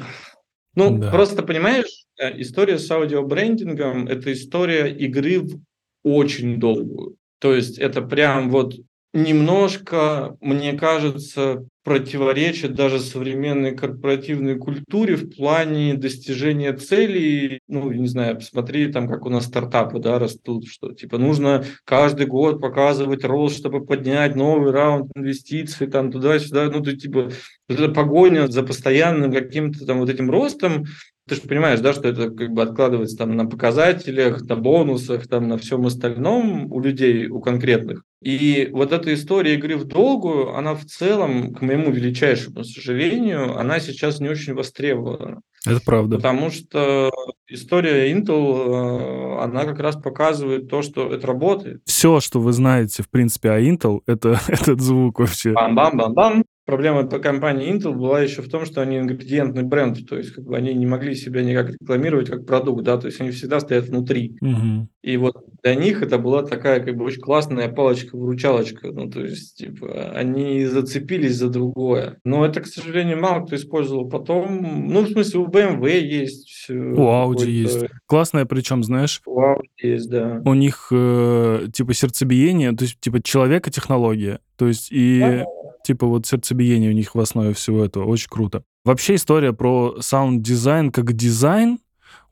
[0.75, 1.11] Ну, да.
[1.11, 5.61] просто понимаешь, э, история с аудиобрендингом– это история игры в
[6.03, 7.17] очень долгую.
[7.39, 8.75] То есть это прям вот
[9.13, 17.61] немножко, мне кажется, противоречит даже современной корпоративной культуре в плане достижения целей.
[17.67, 22.27] Ну, не знаю, посмотри там, как у нас стартапы да, растут, что типа нужно каждый
[22.27, 26.71] год показывать рост, чтобы поднять новый раунд инвестиций там туда-сюда.
[26.71, 27.31] Ну, ты типа
[27.69, 30.85] вот эта погоня за постоянным каким-то там вот этим ростом,
[31.29, 35.49] ты же понимаешь, да, что это как бы откладывается там на показателях, на бонусах, там
[35.49, 38.03] на всем остальном у людей, у конкретных.
[38.21, 43.81] И вот эта история игры в долгую, она в целом, к моему величайшему сожалению, она
[43.81, 45.41] сейчас не очень востребована.
[45.65, 46.17] Это правда.
[46.17, 47.11] Потому что
[47.49, 51.83] история Intel, э, она как раз показывает то, что это работает.
[51.85, 55.53] Все, что вы знаете, в принципе, о Intel, это этот звук вообще.
[55.53, 56.45] Бам-бам-бам-бам.
[56.73, 60.45] Проблема по компании Intel была еще в том, что они ингредиентный бренд, то есть как
[60.45, 63.85] бы они не могли себя никак рекламировать как продукт, да, то есть они всегда стоят
[63.89, 64.39] внутри.
[64.41, 64.89] Угу.
[65.03, 69.59] И вот для них это была такая как бы очень классная палочка-выручалочка, ну то есть
[69.59, 72.17] типа они зацепились за другое.
[72.25, 74.89] Но это, к сожалению, мало кто использовал потом.
[74.89, 76.71] Ну, в смысле, у BMW есть.
[76.71, 77.85] У Audi есть.
[78.07, 79.21] Классная, причем, знаешь.
[79.27, 80.41] У Audi есть, да.
[80.47, 85.19] У них э, типа сердцебиение, то есть типа человека технология, то есть и...
[85.21, 85.45] Да
[85.85, 88.05] типа вот сердцебиение у них в основе всего этого.
[88.05, 88.65] Очень круто.
[88.85, 91.79] Вообще история про саунд-дизайн как дизайн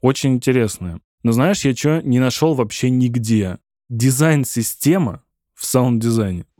[0.00, 1.00] очень интересная.
[1.22, 3.58] Но знаешь, я что не нашел вообще нигде.
[3.88, 5.22] Дизайн-система
[5.54, 6.46] в саунд-дизайне.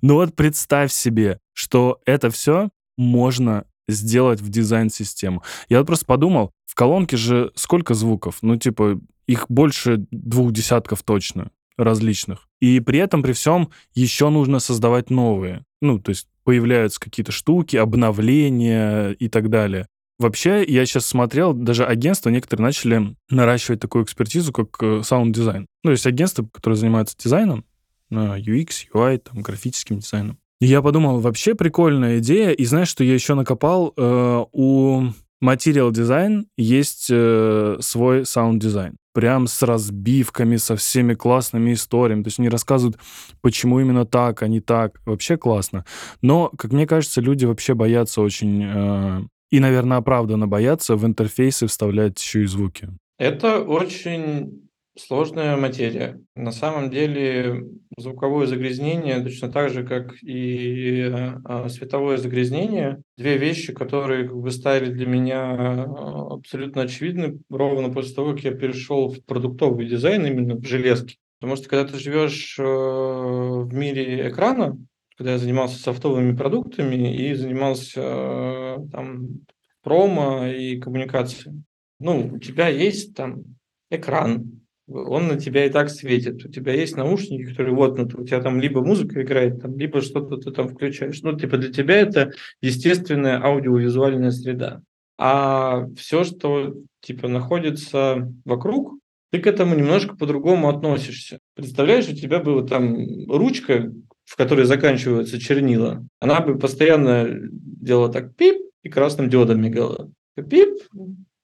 [0.00, 5.42] Ну вот представь себе, что это все можно сделать в дизайн-систему.
[5.68, 8.38] Я вот просто подумал, в колонке же сколько звуков?
[8.42, 12.48] Ну, типа, их больше двух десятков точно различных.
[12.60, 15.64] И при этом, при всем, еще нужно создавать новые.
[15.80, 19.86] Ну, то есть появляются какие-то штуки, обновления и так далее.
[20.18, 25.66] Вообще, я сейчас смотрел, даже агентства некоторые начали наращивать такую экспертизу, как э, саунд-дизайн.
[25.82, 27.64] Ну, есть агентства, которые занимаются дизайном,
[28.10, 30.38] UX, UI, там, графическим дизайном.
[30.60, 32.50] И я подумал, вообще прикольная идея.
[32.50, 33.94] И знаешь, что я еще накопал?
[33.96, 35.04] Э, у
[35.42, 38.96] Material Design есть э, свой саунд-дизайн.
[39.12, 42.22] Прям с разбивками, со всеми классными историями.
[42.22, 42.98] То есть они рассказывают,
[43.40, 45.00] почему именно так, а не так.
[45.04, 45.84] Вообще классно.
[46.22, 48.62] Но, как мне кажется, люди вообще боятся очень...
[48.64, 52.88] Э, и, наверное, оправданно боятся в интерфейсы вставлять еще и звуки.
[53.18, 56.20] Это очень сложная материя.
[56.34, 57.64] На самом деле
[57.96, 61.10] звуковое загрязнение, точно так же, как и
[61.44, 67.92] а, световое загрязнение, две вещи, которые как бы стали для меня а, абсолютно очевидны ровно
[67.92, 71.16] после того, как я перешел в продуктовый дизайн, именно в железке.
[71.40, 74.76] Потому что когда ты живешь э, в мире экрана,
[75.16, 79.40] когда я занимался софтовыми продуктами и занимался э, там
[79.82, 81.62] промо и коммуникацией,
[81.98, 83.44] ну, у тебя есть там
[83.90, 84.59] экран,
[84.90, 86.44] он на тебя и так светит.
[86.44, 90.00] У тебя есть наушники, которые вот, ну, у тебя там либо музыка играет, там, либо
[90.00, 91.22] что-то ты там включаешь.
[91.22, 94.82] Ну, типа для тебя это естественная аудиовизуальная среда.
[95.18, 98.98] А все, что типа находится вокруг,
[99.30, 101.38] ты к этому немножко по-другому относишься.
[101.54, 103.92] Представляешь, у тебя была там ручка,
[104.24, 110.10] в которой заканчиваются чернила, она бы постоянно делала так пип и красным диодом мигала.
[110.36, 110.78] Пип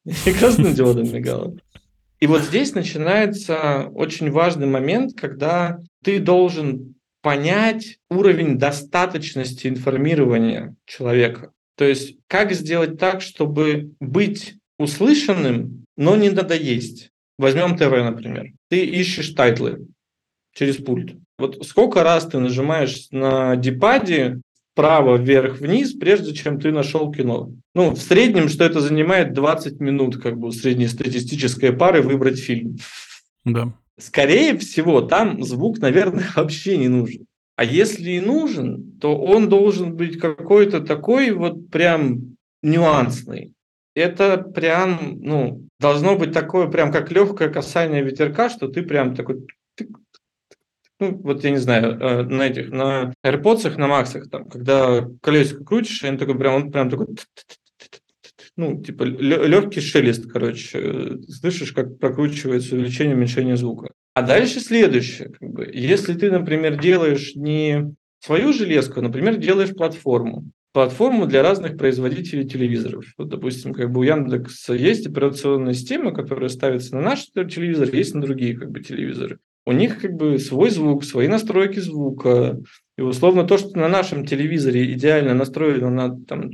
[0.05, 1.55] и красным диодом мигала.
[2.21, 11.53] И вот здесь начинается очень важный момент, когда ты должен понять уровень достаточности информирования человека.
[11.77, 17.11] То есть как сделать так, чтобы быть услышанным, но не надоесть.
[17.39, 18.53] Возьмем ТВ, например.
[18.71, 19.87] Ты ищешь тайтлы
[20.55, 21.17] через пульт.
[21.39, 24.41] Вот сколько раз ты нажимаешь на дипаде
[24.77, 27.51] вправо, вверх, вниз, прежде чем ты нашел кино.
[27.75, 32.77] Ну, в среднем, что это занимает 20 минут, как бы, среднестатистической пары выбрать фильм.
[33.47, 33.73] Да.
[33.99, 37.25] Скорее всего, там звук, наверное, вообще не нужен.
[37.57, 43.55] А если и нужен, то он должен быть какой-то такой вот прям нюансный.
[43.95, 49.47] Это прям, ну, должно быть такое прям как легкое касание ветерка, что ты прям такой
[50.99, 55.65] ну, вот я не знаю, э, на этих, на AirPods, на Максах, там, когда колесико
[55.65, 57.09] крутишь, он такой прям, он прям такой,
[58.57, 63.91] ну, типа легкий шелест, короче, слышишь, как прокручивается увеличение, уменьшение звука.
[64.15, 69.75] А дальше следующее, как бы, если ты, например, делаешь не свою железку, а, например, делаешь
[69.75, 73.05] платформу, платформу для разных производителей телевизоров.
[73.19, 78.15] Вот, допустим, как бы у Яндекса есть операционная система, которая ставится на наш телевизор, есть
[78.15, 82.59] на другие как бы телевизоры у них как бы свой звук, свои настройки звука.
[82.97, 86.53] И условно то, что на нашем телевизоре идеально настроено на там,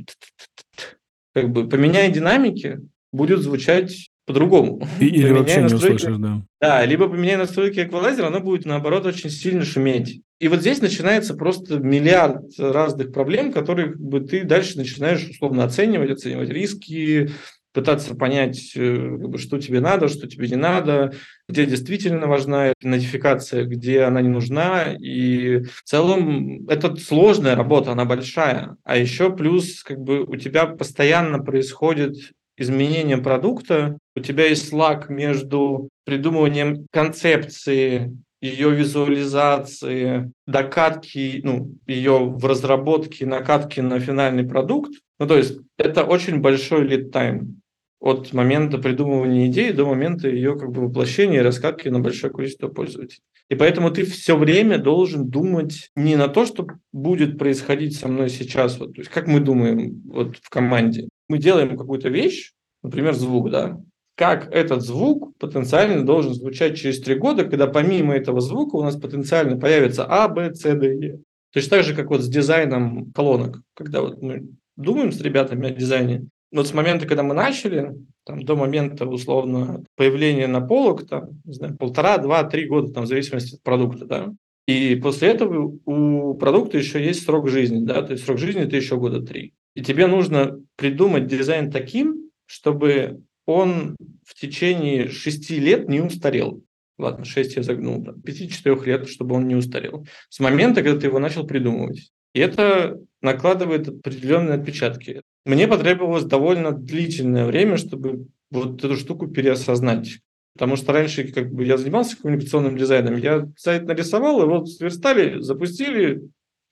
[1.33, 2.79] как бы поменяя динамики,
[3.11, 4.87] будет звучать по-другому.
[4.99, 6.41] Или вообще не услышишь, да.
[6.59, 10.21] Да, либо поменяя настройки эквалайзера, оно будет, наоборот, очень сильно шуметь.
[10.39, 15.63] И вот здесь начинается просто миллиард разных проблем, которые как бы, ты дальше начинаешь условно
[15.63, 17.29] оценивать, оценивать риски,
[17.73, 21.13] пытаться понять, э, что тебе надо, что тебе не надо,
[21.49, 24.93] где действительно важна нотификация, где она не нужна.
[24.93, 28.77] И в целом это сложная работа, она большая.
[28.83, 32.15] А еще плюс как бы у тебя постоянно происходит
[32.55, 42.45] изменение продукта, у тебя есть лак между придумыванием концепции, ее визуализации, докатки, ну, ее в
[42.45, 44.91] разработке, накатки на финальный продукт.
[45.17, 47.62] Ну, то есть это очень большой lead time
[48.03, 52.67] от момента придумывания идеи до момента ее как бы воплощения и раскатки на большое количество
[52.67, 53.21] пользователей.
[53.47, 58.29] И поэтому ты все время должен думать не на то, что будет происходить со мной
[58.29, 61.07] сейчас, вот, то есть как мы думаем вот в команде.
[61.29, 62.51] Мы делаем какую-то вещь,
[62.83, 63.79] например, звук, да,
[64.15, 68.97] как этот звук потенциально должен звучать через три года, когда помимо этого звука у нас
[68.97, 71.19] потенциально появится А, Б, С, Д, Е.
[71.53, 73.61] Точно так же, как вот с дизайном колонок.
[73.75, 78.43] Когда вот мы думаем с ребятами о дизайне, вот с момента, когда мы начали, там,
[78.43, 83.07] до момента, условно, появления на полок, там, не знаю, полтора, два, три года, там, в
[83.07, 84.33] зависимости от продукта, да.
[84.67, 88.75] И после этого у продукта еще есть срок жизни, да, то есть срок жизни это
[88.75, 89.53] еще года три.
[89.75, 96.61] И тебе нужно придумать дизайн таким, чтобы он в течение шести лет не устарел.
[96.99, 100.05] Ладно, шесть я загнул, да, пяти-четырех лет, чтобы он не устарел.
[100.29, 102.11] С момента, когда ты его начал придумывать.
[102.33, 105.21] И это накладывает определенные отпечатки.
[105.45, 110.19] Мне потребовалось довольно длительное время, чтобы вот эту штуку переосознать.
[110.53, 116.21] Потому что раньше как бы я занимался коммуникационным дизайном, я сайт нарисовал, его сверстали, запустили,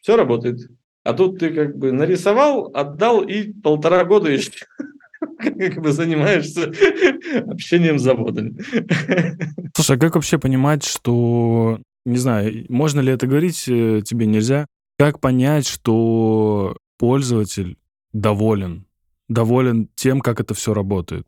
[0.02, 0.70] все работает.
[1.04, 4.52] А тут ты как бы нарисовал, отдал и полтора года еще
[5.40, 6.72] как бы занимаешься
[7.48, 8.56] общением с заводами.
[9.76, 14.68] Слушай, а как вообще понимать, что, не знаю, можно ли это говорить, э, тебе нельзя,
[15.00, 17.78] как понять, что пользователь
[18.14, 18.86] доволен,
[19.28, 21.28] доволен тем, как это все работает?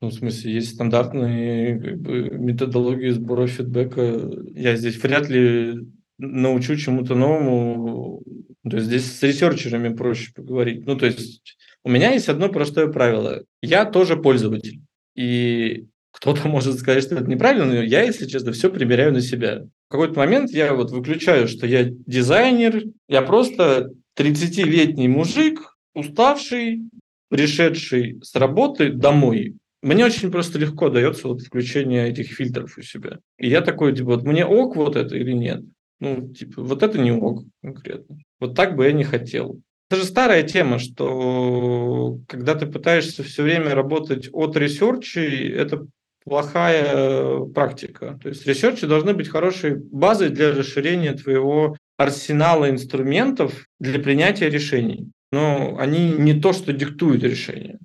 [0.00, 4.32] Ну, в смысле, есть стандартные как бы, методологии сбора фидбэка.
[4.52, 5.78] Я здесь вряд ли
[6.18, 8.22] научу чему-то новому.
[8.68, 10.86] То есть здесь с ресерчерами проще поговорить.
[10.86, 11.42] Ну, то есть
[11.84, 13.44] у меня есть одно простое правило.
[13.60, 14.80] Я тоже пользователь.
[15.14, 19.62] И кто-то может сказать, что это неправильно, но я, если честно, все примеряю на себя.
[19.88, 26.82] В какой-то момент я вот выключаю, что я дизайнер, я просто 30-летний мужик, уставший,
[27.28, 29.56] пришедший с работы домой.
[29.82, 33.18] Мне очень просто легко дается вот включение этих фильтров у себя.
[33.38, 35.62] И я такой, типа, вот мне ок вот это или нет?
[35.98, 38.18] Ну, типа, вот это не ок конкретно.
[38.38, 39.60] Вот так бы я не хотел.
[39.90, 45.86] Это же старая тема, что когда ты пытаешься все время работать от research ей, это
[46.24, 48.18] плохая практика.
[48.22, 54.48] То есть research и должны быть хорошей базой для расширения твоего арсенала инструментов для принятия
[54.48, 55.10] решений.
[55.30, 57.78] Но они не то, что диктуют решение.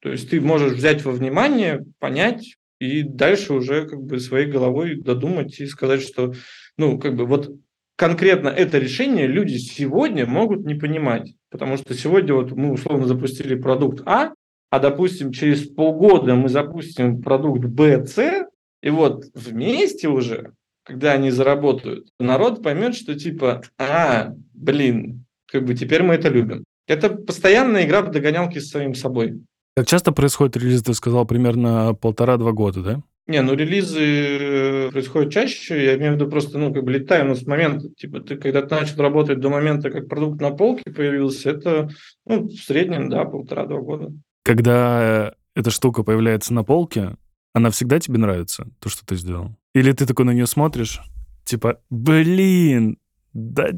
[0.00, 4.96] То есть ты можешь взять во внимание, понять и дальше уже как бы своей головой
[4.96, 6.34] додумать и сказать, что
[6.76, 7.50] ну как бы вот
[7.96, 11.34] конкретно это решение люди сегодня могут не понимать.
[11.50, 14.32] Потому что сегодня вот мы условно запустили продукт А,
[14.76, 18.46] а допустим через полгода мы запустим продукт Б, С,
[18.82, 20.52] и вот вместе уже,
[20.84, 26.64] когда они заработают, народ поймет, что типа, а, блин, как бы теперь мы это любим.
[26.86, 29.40] Это постоянная игра в догонялки с самим собой.
[29.74, 33.02] Как часто происходит релиз, ты сказал, примерно полтора-два года, да?
[33.26, 37.34] Не, ну релизы э, происходят чаще, я имею в виду просто, ну, как бы летаем
[37.34, 41.50] с момента, типа, ты когда ты начал работать до момента, как продукт на полке появился,
[41.50, 41.88] это,
[42.26, 44.12] ну, в среднем, да, полтора-два года.
[44.46, 47.16] Когда эта штука появляется на полке,
[47.52, 49.56] она всегда тебе нравится, то, что ты сделал?
[49.74, 51.00] Или ты такой на нее смотришь,
[51.44, 52.98] типа, блин,
[53.32, 53.70] да,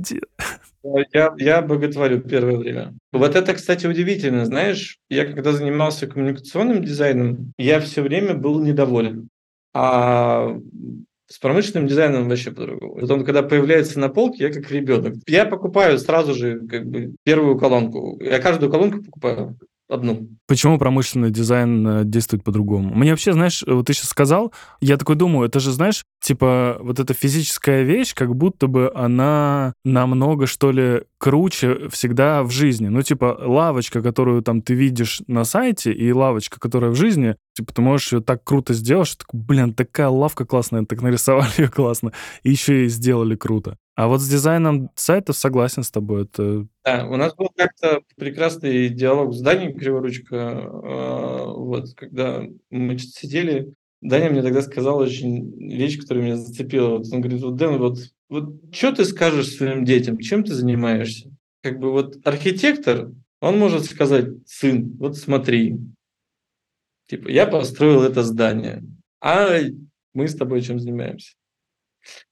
[1.15, 2.95] я, я боготворю первое время.
[3.13, 4.45] Вот это, кстати, удивительно.
[4.45, 9.31] Знаешь, я когда занимался коммуникационным дизайном, я все время был недоволен.
[9.73, 10.55] А
[11.29, 13.01] с промышленным дизайном вообще по-другому.
[13.01, 15.15] Потом, когда появляется на полке, я как ребенок.
[15.27, 18.21] Я покупаю сразу же как бы первую колонку.
[18.23, 19.59] Я каждую колонку покупаю
[19.89, 20.29] одну.
[20.47, 22.95] Почему промышленный дизайн э, действует по-другому?
[22.95, 27.01] Мне вообще, знаешь, вот ты сейчас сказал, я такой думаю, это же, знаешь, типа вот
[27.01, 32.89] эта физическая вещь, как будто бы она намного, что ли, круче всегда в жизни.
[32.89, 37.75] Ну, типа лавочка, которую там ты видишь на сайте, и лавочка, которая в жизни, типа
[37.75, 42.13] ты можешь ее так круто сделать, что, блин, такая лавка классная, так нарисовали ее классно,
[42.45, 43.77] и еще и сделали круто.
[43.97, 46.23] А вот с дизайном сайтов согласен с тобой.
[46.23, 46.69] Это...
[46.85, 53.75] Да, у нас был как-то прекрасный диалог с Даней Криворучко, э, вот, когда мы сидели,
[54.01, 56.99] Даня мне тогда сказал очень вещь, которая меня зацепила.
[56.99, 57.99] Вот он говорит, вот, Дэн, вот,
[58.29, 61.31] вот что ты скажешь своим детям, чем ты занимаешься?
[61.63, 63.11] Как бы вот архитектор,
[63.41, 65.79] он может сказать, сын, вот смотри,
[67.07, 68.85] типа, я построил это здание,
[69.21, 69.59] а
[70.15, 71.35] мы с тобой чем занимаемся?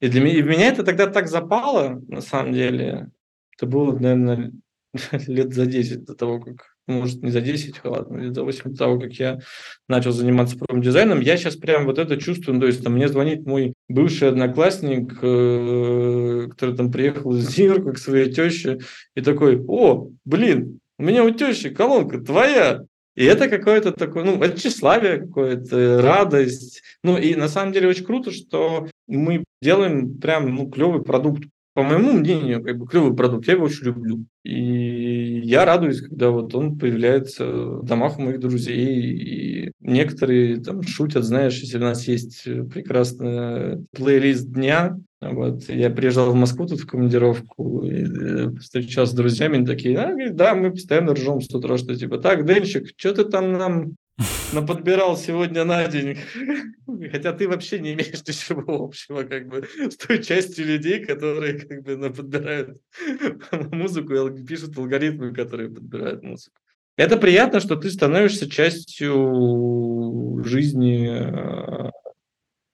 [0.00, 3.10] И для меня, и меня это тогда так запало, на самом деле.
[3.56, 4.52] Это было, наверное,
[5.26, 8.70] лет за 10 до того, как, может, не за 10, а ладно, лет за 8
[8.70, 9.40] до того, как я
[9.88, 13.74] начал заниматься дизайном, я сейчас прям вот это чувствую, то есть там мне звонит мой
[13.88, 18.78] бывший одноклассник, э, который там приехал из Нью-Йорка к своей теще,
[19.14, 22.82] и такой, о, блин, у меня у тещи колонка твоя,
[23.16, 26.82] и это какое-то такое, ну, это тщеславие какое-то, радость.
[27.02, 31.44] Ну, и на самом деле очень круто, что мы делаем прям, ну, клевый продукт.
[31.72, 34.24] По моему мнению, как бы клевый продукт, я его очень люблю.
[34.44, 39.12] И я радуюсь, когда вот он появляется в домах у моих друзей.
[39.12, 45.68] И некоторые там шутят, знаешь, если у нас есть прекрасный плейлист дня, вот.
[45.68, 50.10] Я приезжал в Москву тут в командировку, и э, встречался с друзьями, они такие, а,
[50.10, 53.96] говорит, да, мы постоянно ржем с утра, что типа, так, Денчик, что ты там нам
[54.52, 56.18] наподбирал сегодня на день?
[57.10, 61.82] Хотя ты вообще не имеешь ничего общего как бы с той частью людей, которые как
[61.82, 62.78] бы подбирают
[63.72, 66.56] музыку и пишут алгоритмы, которые подбирают музыку.
[66.96, 71.90] Это приятно, что ты становишься частью жизни э,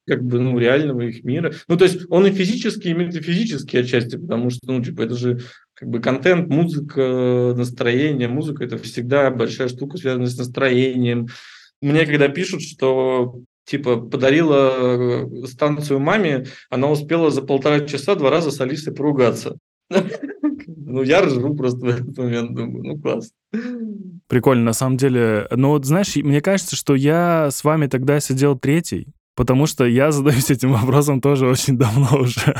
[0.07, 1.53] как бы, ну, реального их мира.
[1.69, 5.41] Ну, то есть он и физически, и метафизически отчасти, потому что, ну, типа, это же
[5.83, 8.29] как бы контент, музыка, настроение.
[8.29, 11.27] Музыка– это всегда большая штука, связанная с настроением.
[11.81, 18.31] Мне когда пишут, что типа подарила э, станцию маме, она успела за полтора часа два
[18.31, 19.59] раза с Алисой поругаться.
[19.91, 23.33] Ну, я ржу просто в этот момент, думаю, ну, класс.
[24.29, 25.49] Прикольно, на самом деле.
[25.51, 30.13] Но вот, знаешь, мне кажется, что я с вами тогда сидел третий, потому что я
[30.13, 32.55] задаюсь этим вопросом тоже очень давно уже.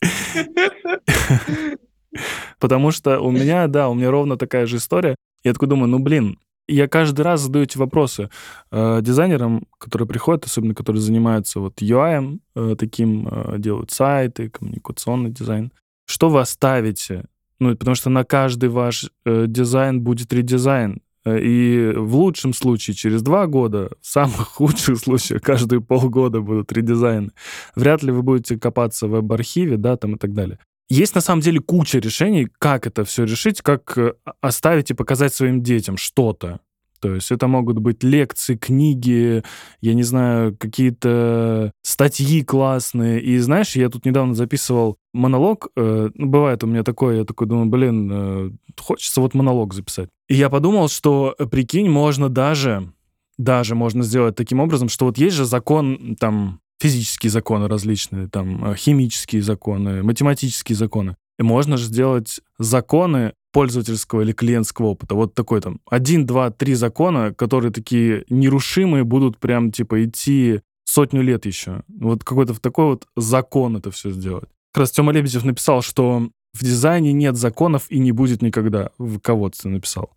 [2.58, 5.16] Потому что у меня, да, у меня ровно такая же история.
[5.44, 8.28] Я такой думаю, ну, блин, я каждый раз задаю эти вопросы
[8.72, 15.30] э, дизайнерам, которые приходят, особенно которые занимаются вот UI, э, таким, э, делают сайты, коммуникационный
[15.30, 15.72] дизайн.
[16.06, 17.26] Что вы оставите?
[17.60, 21.00] Ну, потому что на каждый ваш э, дизайн будет редизайн.
[21.24, 26.72] Э, и в лучшем случае через два года, в самых худших случаях каждые полгода будут
[26.72, 27.30] редизайны.
[27.74, 30.58] Вряд ли вы будете копаться в веб-архиве, да, там и так далее.
[30.88, 35.34] Есть на самом деле куча решений, как это все решить, как э, оставить и показать
[35.34, 36.60] своим детям что-то.
[37.00, 39.42] То есть это могут быть лекции, книги,
[39.80, 43.20] я не знаю, какие-то статьи классные.
[43.20, 45.68] И знаешь, я тут недавно записывал монолог.
[45.76, 50.08] Э, ну, бывает у меня такое, я такой думаю, блин, э, хочется вот монолог записать.
[50.28, 52.92] И я подумал, что, э, прикинь, можно даже,
[53.38, 58.72] даже можно сделать таким образом, что вот есть же закон, там, физические законы различные, там,
[58.72, 61.16] э, химические законы, математические законы.
[61.38, 65.14] И можно же сделать законы пользовательского или клиентского опыта.
[65.14, 71.22] Вот такой там один, два, три закона, которые такие нерушимые, будут прям типа идти сотню
[71.22, 71.82] лет еще.
[71.88, 74.48] Вот какой-то в такой вот закон это все сделать.
[74.72, 78.90] Как раз Тёма Лебедев написал, что в дизайне нет законов и не будет никогда.
[78.98, 80.10] В кого-то написал.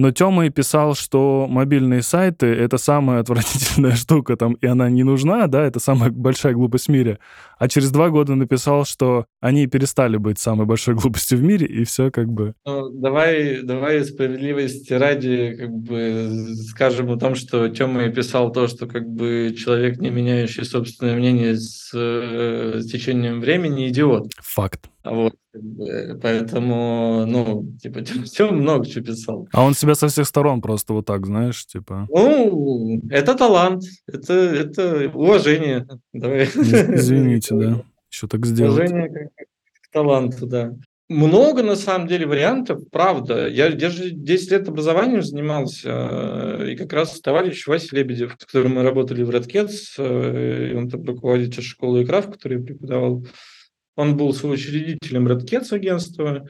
[0.00, 5.02] Но Тёма и писал, что мобильные сайты— это самая отвратительная штука, там, и она не
[5.02, 7.18] нужна, да, это самая большая глупость в мире.
[7.58, 11.84] А через два года написал, что они перестали быть самой большой глупостью в мире, и
[11.84, 12.54] все как бы...
[12.64, 16.30] Ну, давай, давай справедливости ради как бы
[16.68, 21.14] скажем о том, что Тёма и писал то, что как бы человек, не меняющий собственное
[21.14, 24.32] мнение с, э, с течением времени, идиот.
[24.38, 24.88] Факт.
[25.02, 25.34] Вот,
[26.22, 29.48] поэтому, ну, типа, все много чего писал.
[29.52, 32.06] А он себя со всех сторон просто вот так, знаешь, типа...
[32.10, 35.86] Ну, это талант, это, это уважение.
[36.12, 36.44] Давай.
[36.54, 37.82] Извините, да.
[38.10, 38.72] Еще так сделать.
[38.74, 39.30] Уважение к,
[39.88, 40.72] к таланту, да.
[41.10, 43.48] Много, на самом деле, вариантов, правда.
[43.48, 48.74] Я, я же 10 лет образованием занимался, и как раз товарищ Вася Лебедев, с которым
[48.74, 53.24] мы работали в Red Cats, э, он там руководитель школы икра, в которой я преподавал,
[53.96, 56.46] он был соучредителем Red Cats агентства,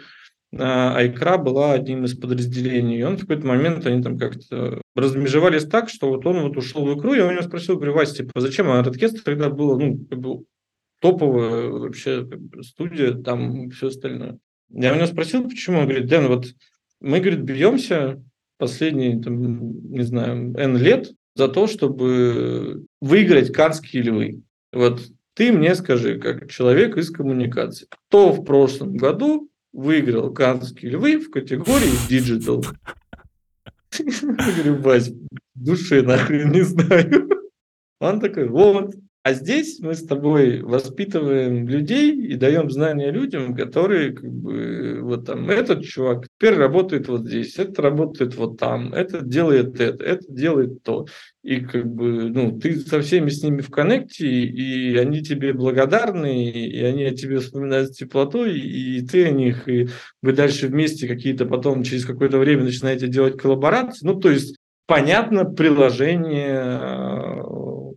[0.53, 2.99] а Айкра была одним из подразделений.
[2.99, 6.84] И он в какой-то момент, они там как-то размежевались так, что вот он вот ушел
[6.84, 8.70] в икру, и он меня спросил, говорю, Вася, типа, зачем?
[8.70, 10.45] А Red Cats тогда было, ну, как бы
[11.01, 12.28] топовая вообще
[12.62, 14.38] студия, там все остальное.
[14.70, 15.78] Я у него спросил, почему.
[15.78, 16.47] Он говорит, Дэн, вот
[17.01, 18.22] мы, говорит, бьемся
[18.59, 24.43] последние, там, не знаю, N лет за то, чтобы выиграть канские львы.
[24.72, 25.01] Вот
[25.41, 31.30] ты мне скажи, как человек из коммуникации, кто в прошлом году выиграл Канские львы в
[31.30, 32.62] категории Digital?
[33.99, 35.11] Я говорю, Вась,
[35.55, 37.30] души нахрен не знаю.
[38.01, 44.12] Он такой, вот, а здесь мы с тобой воспитываем людей и даем знания людям, которые
[44.12, 49.29] как бы вот там этот чувак теперь работает вот здесь, этот работает вот там, этот
[49.29, 51.07] делает это, этот делает то.
[51.43, 56.51] И как бы, ну, ты со всеми с ними в коннекте, и они тебе благодарны,
[56.51, 59.89] и они о тебе вспоминают с теплотой, и ты о них, и
[60.23, 64.07] вы дальше вместе какие-то потом через какое-то время начинаете делать коллаборации.
[64.07, 64.57] Ну, то есть,
[64.87, 67.43] понятно, приложение э,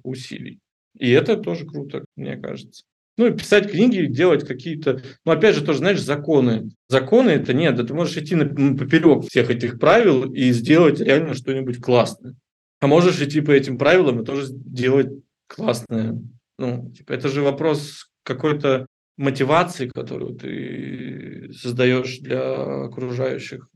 [0.03, 0.59] усилий.
[0.97, 2.83] И это тоже круто, мне кажется.
[3.17, 5.01] Ну, и писать книги, делать какие-то...
[5.23, 6.71] Ну, опять же, тоже, знаешь, законы.
[6.89, 11.35] Законы это нет, да ты можешь идти на, поперек всех этих правил и сделать реально
[11.35, 12.35] что-нибудь классное.
[12.81, 15.11] А можешь идти по этим правилам и тоже делать
[15.47, 16.19] классное.
[16.57, 18.87] Ну, типа, это же вопрос какой-то
[19.17, 23.69] мотивации, которую ты создаешь для окружающих.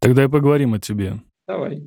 [0.00, 1.20] Тогда и поговорим о тебе.
[1.46, 1.82] Давай.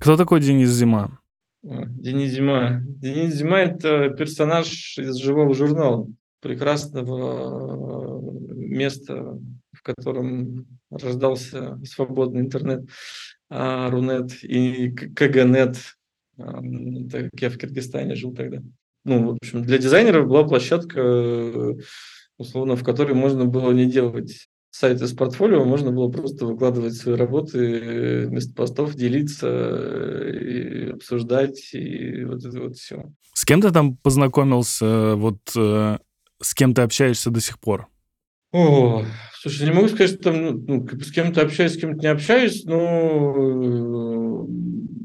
[0.00, 1.19] Кто такой Денис Зима?
[1.62, 2.80] Денис Зима.
[2.86, 6.08] Денис Зима– это персонаж из живого журнала,
[6.40, 9.38] прекрасного э, места,
[9.72, 12.88] в котором рождался свободный интернет,
[13.50, 15.76] а, Рунет и КГНет.
[16.36, 18.62] Так я в Киргизстане жил тогда.
[19.04, 21.76] Ну, в общем, для дизайнеров была площадка,
[22.38, 27.16] условно, в которой можно было не делать сайт из портфолио можно было просто выкладывать свои
[27.16, 29.48] работы вместо постов, делиться,
[30.28, 33.12] и обсуждать, и вот это вот все.
[33.34, 35.98] С кем ты там познакомился, вот э,
[36.40, 37.88] с кем ты общаешься до сих пор?
[38.52, 39.04] О,
[39.40, 42.64] слушай, не могу сказать, что там, ну, ну с кем-то общаюсь, с кем-то не общаюсь,
[42.64, 44.46] но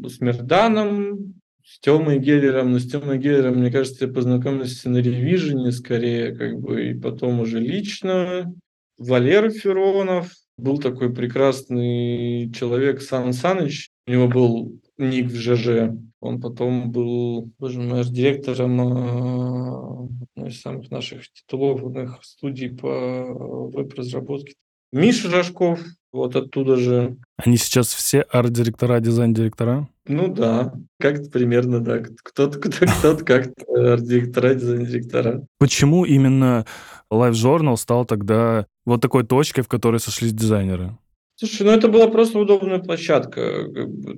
[0.04, 4.98] э, с Мерданом, с Тёмой Геллером, но с Тёмой Геллером, мне кажется, я познакомился на
[4.98, 8.52] ревижене скорее, как бы, и потом уже лично.
[8.98, 15.92] Валера Феронов, был такой прекрасный человек Сан Саныч, у него был ник в ЖЖ,
[16.22, 24.54] он потом был, боже мой, директором э, одной из самых наших титулованных студий по веб-разработке.
[24.92, 25.82] Миша Рожков,
[26.14, 27.18] вот оттуда же.
[27.36, 29.90] Они сейчас все арт-директора, дизайн-директора?
[30.08, 32.00] Ну да, как-то примерно, да.
[32.24, 35.46] Кто-то, кто-то, кто-то как-то арт-директора, дизайн-директора.
[35.58, 36.66] Почему именно
[37.12, 40.98] Live Journal стал тогда вот такой точкой, в которой сошлись дизайнеры?
[41.38, 43.68] Слушай, ну это была просто удобная площадка.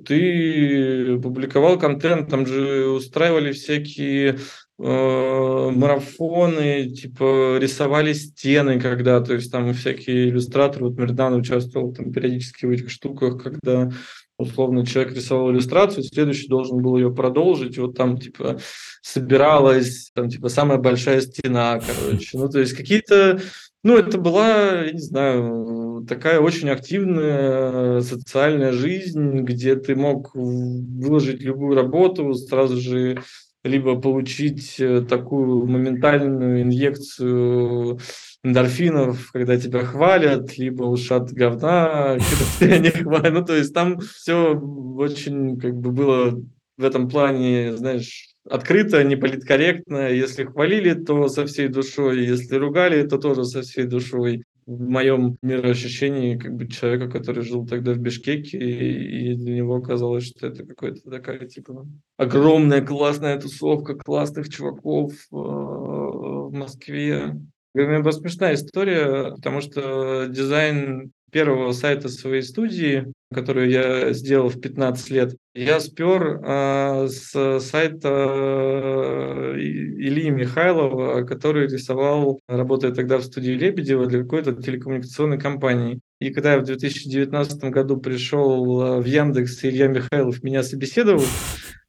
[0.06, 4.38] Ты публиковал контент, там же устраивали всякие
[4.78, 12.12] э, марафоны, типа рисовали стены когда, то есть там всякие иллюстраторы, вот Мердан участвовал там
[12.12, 13.90] периодически в этих штуках, когда
[14.38, 18.58] условно человек рисовал иллюстрацию, следующий должен был ее продолжить, вот там типа
[19.02, 23.40] собиралась там типа самая большая стена, короче, ну то есть какие-то
[23.84, 31.42] ну, это была, я не знаю, такая очень активная социальная жизнь, где ты мог выложить
[31.42, 33.22] любую работу, сразу же
[33.64, 37.98] либо получить э, такую моментальную инъекцию
[38.44, 42.18] эндорфинов, когда тебя хвалят, либо уж от говна,
[42.58, 43.32] когда тебя не хвалят.
[43.32, 46.40] Ну, то есть там все очень как бы было
[46.76, 50.10] в этом плане, знаешь, открыто, не политкорректно.
[50.10, 54.44] Если хвалили, то со всей душой, если ругали, то тоже со всей душой.
[54.66, 59.80] В моем мироощущении как бы человека, который жил тогда в Бишкеке, и, и для него
[59.80, 61.86] казалось, что это какая-то такая типа
[62.18, 67.34] огромная классная тусовка классных чуваков э, в Москве.
[67.74, 74.60] Меня была смешная история, потому что дизайн первого сайта своей студии, которую я сделал в
[74.60, 83.24] 15 лет, я спер э, с сайта э, Ильи Михайлова, который рисовал, работая тогда в
[83.24, 86.00] студии Лебедева для какой-то телекоммуникационной компании.
[86.20, 91.24] И когда я в 2019 году пришел э, в Яндекс, Илья Михайлов меня собеседовал,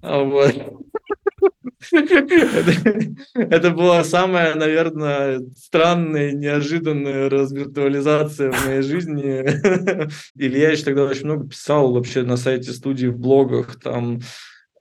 [0.02, 0.54] а вот,
[3.34, 9.46] это, была самая, наверное, странная, неожиданная развиртуализация в моей жизни.
[10.36, 14.20] Илья еще тогда очень много писал вообще на сайте студии, в блогах, там,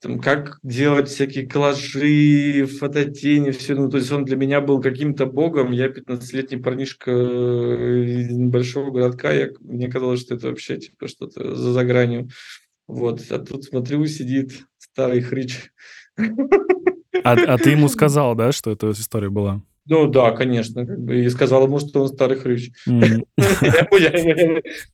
[0.01, 3.75] там, как делать всякие коллажи, фототени, все.
[3.75, 5.73] Ну, то есть он для меня был каким-то богом.
[5.73, 9.33] Я 15-летний парнишка из небольшого городка.
[9.33, 12.29] Я, мне казалось, что это вообще типа что-то за, за гранью.
[12.87, 13.23] Вот.
[13.31, 15.71] А тут смотрю, сидит старый хрич
[17.25, 19.63] а, а ты ему сказал, да, что эта история была?
[19.89, 20.87] Ну да, конечно.
[20.87, 22.71] Как бы, и сказал ему, что он старый хрыч.
[22.87, 23.25] Mm.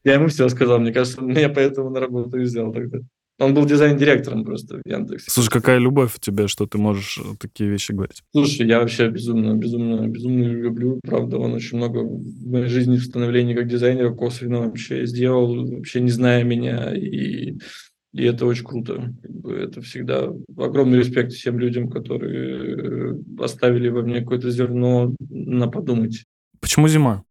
[0.05, 0.79] я, ему, все сказал.
[0.79, 3.01] Мне кажется, меня поэтому на работу и взял тогда.
[3.41, 5.29] Он был дизайн-директором просто в Яндексе.
[5.29, 8.23] Слушай, какая любовь у тебя, что ты можешь такие вещи говорить?
[8.33, 11.01] Слушай, я вообще безумно, безумно, безумно люблю.
[11.03, 16.11] Правда, он очень много в моей жизни становления как дизайнера косвенно вообще сделал, вообще не
[16.11, 16.95] зная меня.
[16.95, 17.59] И
[18.15, 19.13] и это очень круто.
[19.45, 26.25] Это всегда огромный респект всем людям, которые оставили во мне какое-то зерно на подумать.
[26.61, 27.25] Почему зима?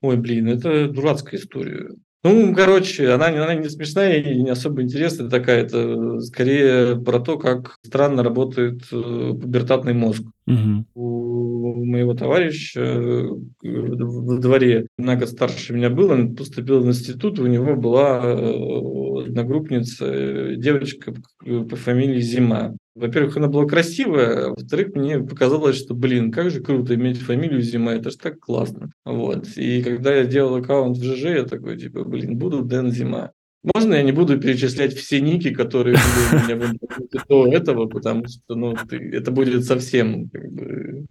[0.00, 1.90] Ой, блин, это дурацкая история.
[2.24, 5.62] Ну, короче, она, она не смешная и не особо интересная такая.
[5.62, 10.24] Это скорее про то, как странно работает э, пубертатный мозг.
[10.48, 10.84] Угу.
[10.94, 13.28] У моего товарища э,
[13.62, 19.28] в дворе на год старше меня был, он поступил в институт, у него была э,
[19.28, 21.14] одногруппница, девочка
[21.44, 22.74] по фамилии Зима.
[22.98, 27.62] Во-первых, она была красивая, а во-вторых, мне показалось, что, блин, как же круто иметь фамилию
[27.62, 28.90] Зима, это же так классно.
[29.04, 29.46] Вот.
[29.56, 33.30] И когда я делал аккаунт в ЖЖ, я такой, типа, блин, буду Дэн Зима.
[33.74, 37.86] Можно я не буду перечислять все ники, которые были у меня в интернете до этого,
[37.86, 41.06] потому что ну, ты, это будет совсем как бы...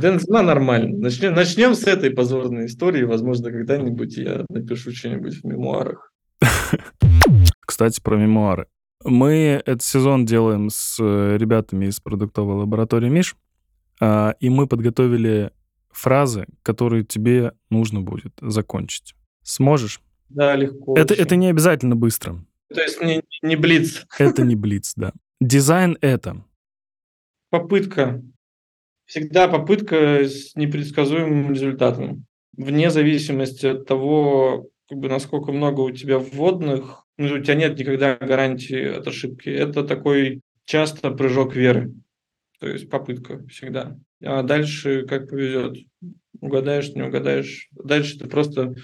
[0.00, 0.96] Дэн Зима нормально.
[0.96, 3.04] Начнем, начнем с этой позорной истории.
[3.04, 6.10] Возможно, когда-нибудь я напишу что-нибудь в мемуарах.
[7.66, 8.66] Кстати, про мемуары.
[9.02, 13.36] Мы этот сезон делаем с э, ребятами из продуктовой лаборатории Миш,
[14.00, 15.52] а, и мы подготовили
[15.90, 19.14] фразы, которые тебе нужно будет закончить.
[19.42, 20.00] Сможешь?
[20.28, 20.96] Да, легко.
[20.96, 22.44] Это, это не обязательно быстро.
[22.72, 24.06] То есть не, не блиц.
[24.18, 25.12] Это не блиц, да.
[25.40, 26.44] Дизайн— это?
[27.50, 28.22] Попытка.
[29.04, 32.26] Всегда попытка с непредсказуемым результатом.
[32.56, 38.16] Вне зависимости от того, как бы, насколько много у тебя вводных, у тебя нет никогда
[38.16, 39.48] гарантии от ошибки.
[39.48, 41.92] Это такой часто прыжок веры.
[42.60, 43.96] То есть попытка всегда.
[44.22, 45.78] А дальше как повезет.
[46.40, 47.68] Угадаешь, не угадаешь.
[47.72, 48.74] Дальше ты просто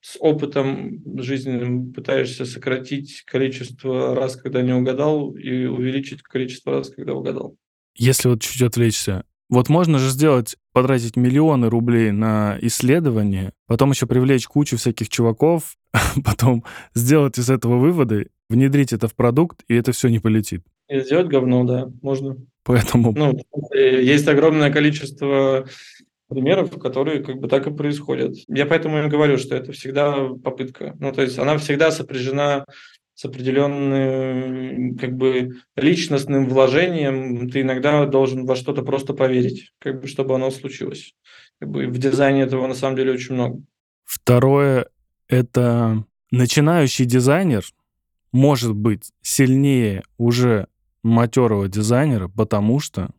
[0.00, 7.14] с опытом жизненным пытаешься сократить количество раз, когда не угадал, и увеличить количество раз, когда
[7.14, 7.56] угадал.
[7.96, 14.06] Если вот чуть отвлечься, вот можно же сделать, потратить миллионы рублей на исследование, потом еще
[14.06, 15.76] привлечь кучу всяких чуваков,
[16.24, 20.62] потом сделать из этого выводы, внедрить это в продукт, и это все не полетит.
[20.88, 22.36] И сделать говно, да, можно.
[22.62, 23.12] Поэтому...
[23.12, 23.40] Ну,
[23.72, 25.66] есть огромное количество
[26.28, 28.34] примеров, которые как бы так и происходят.
[28.48, 30.96] Я поэтому и говорю, что это всегда попытка.
[30.98, 32.64] Ну, то есть она всегда сопряжена
[33.14, 37.48] с определенным как бы личностным вложением.
[37.48, 41.14] Ты иногда должен во что-то просто поверить, как бы, чтобы оно случилось.
[41.58, 43.62] Как бы в дизайне этого на самом деле очень много.
[44.04, 44.88] Второе—
[45.28, 47.64] это начинающий дизайнер
[48.32, 50.68] может быть сильнее уже
[51.02, 53.10] матерого дизайнера, потому что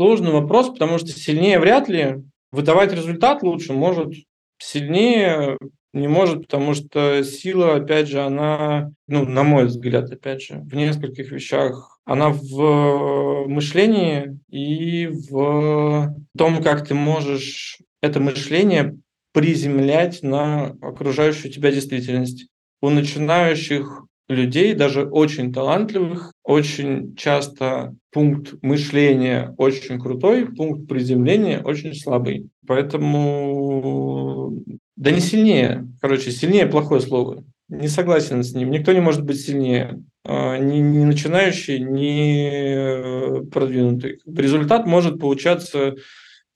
[0.00, 2.22] Сложный вопрос, потому что сильнее вряд ли.
[2.52, 4.14] Выдавать результат лучше может.
[4.56, 5.58] Сильнее
[5.92, 10.74] не может, потому что сила, опять же, она, ну, на мой взгляд, опять же, в
[10.74, 12.00] нескольких вещах.
[12.06, 18.96] Она в мышлении и в том, как ты можешь это мышление
[19.32, 22.48] приземлять на окружающую тебя действительность.
[22.80, 31.94] У начинающих людей, даже очень талантливых, очень часто пункт мышления очень крутой, пункт приземления очень
[31.94, 32.48] слабый.
[32.66, 34.52] Поэтому,
[34.96, 37.44] да не сильнее, короче, сильнее плохое слово.
[37.68, 38.70] Не согласен с ним.
[38.70, 40.02] Никто не может быть сильнее.
[40.24, 44.18] А, ни, ни начинающий, ни э, продвинутый.
[44.26, 45.94] Результат может получаться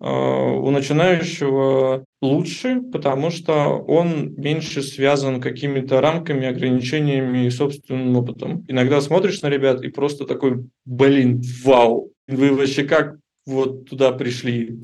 [0.01, 8.64] у начинающего лучше, потому что он меньше связан какими-то рамками, ограничениями и собственным опытом.
[8.68, 13.16] Иногда смотришь на ребят и просто такой, блин, вау, вы вообще как
[13.47, 14.80] вот туда пришли?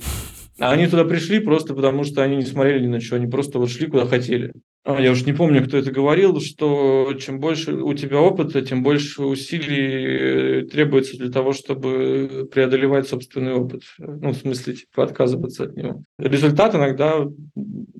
[0.59, 3.59] А они туда пришли просто потому, что они не смотрели ни на что, они просто
[3.59, 4.53] вот шли куда хотели.
[4.83, 8.83] А, я уж не помню, кто это говорил, что чем больше у тебя опыта, тем
[8.83, 13.83] больше усилий э, требуется для того, чтобы преодолевать собственный опыт.
[13.99, 16.03] Ну, в смысле, типа, отказываться от него.
[16.19, 17.27] Результат иногда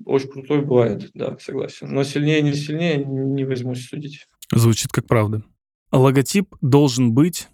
[0.05, 1.93] очень крутой бывает, да, согласен.
[1.93, 4.25] Но сильнее, не сильнее, не возьмусь судить.
[4.51, 5.43] Звучит как правда.
[5.91, 7.47] Логотип должен быть?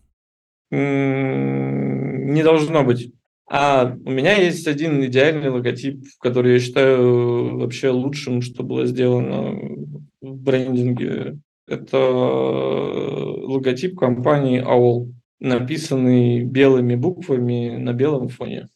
[0.72, 3.14] Не должно быть.
[3.50, 9.58] А у меня есть один идеальный логотип, который я считаю вообще лучшим, что было сделано
[10.22, 11.40] в брендинге.
[11.66, 18.68] Это логотип компании AOL, написанный белыми буквами на белом фоне.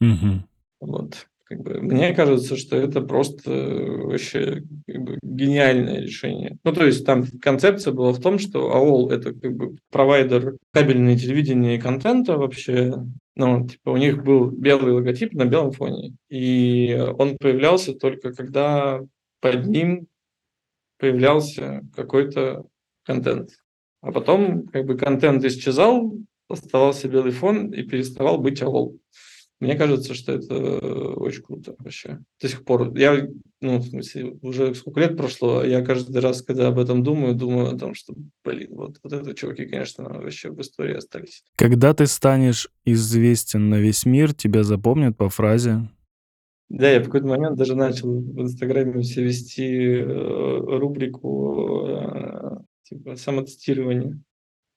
[0.00, 0.42] Угу.
[0.80, 1.26] Вот.
[1.50, 6.56] Как бы, мне кажется, что это просто вообще как бы, гениальное решение.
[6.62, 11.18] Ну, то есть там концепция была в том, что AOL– это как бы провайдер кабельного
[11.18, 12.94] телевидения и контента вообще.
[13.34, 16.14] Ну, типа у них был белый логотип на белом фоне.
[16.28, 19.00] И он появлялся только когда
[19.40, 20.06] под ним
[21.00, 22.64] появлялся какой-то
[23.02, 23.50] контент.
[24.02, 26.14] А потом как бы контент исчезал,
[26.48, 28.96] оставался белый фон и переставал быть AOL.
[29.60, 32.20] Мне кажется, что это очень круто вообще.
[32.40, 32.96] До сих пор.
[32.96, 33.28] Я,
[33.60, 37.74] ну, в смысле, уже сколько лет прошло, я каждый раз, когда об этом думаю, думаю
[37.74, 41.44] о том, что, блин, вот, вот это чуваки, конечно, вообще в истории остались.
[41.56, 45.88] Когда ты станешь известен на весь мир, тебя запомнят по фразе
[46.70, 53.16] да, я в какой-то момент даже начал в Инстаграме все вести э, рубрику э, типа
[53.16, 54.20] самоцитирования.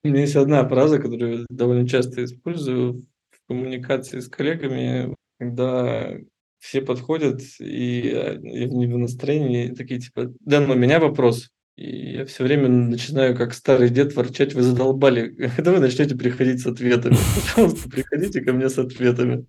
[0.02, 3.04] У меня есть одна фраза, которую я довольно часто использую
[3.48, 6.14] коммуникации с коллегами, когда
[6.58, 11.50] все подходят, и я не в настроении, такие типа, да, но у меня вопрос.
[11.76, 15.34] И я все время начинаю, как старый дед, ворчать, вы задолбали.
[15.56, 17.16] Когда вы начнете приходить с ответами?
[17.54, 19.46] Пожалуйста, приходите ко мне с ответами.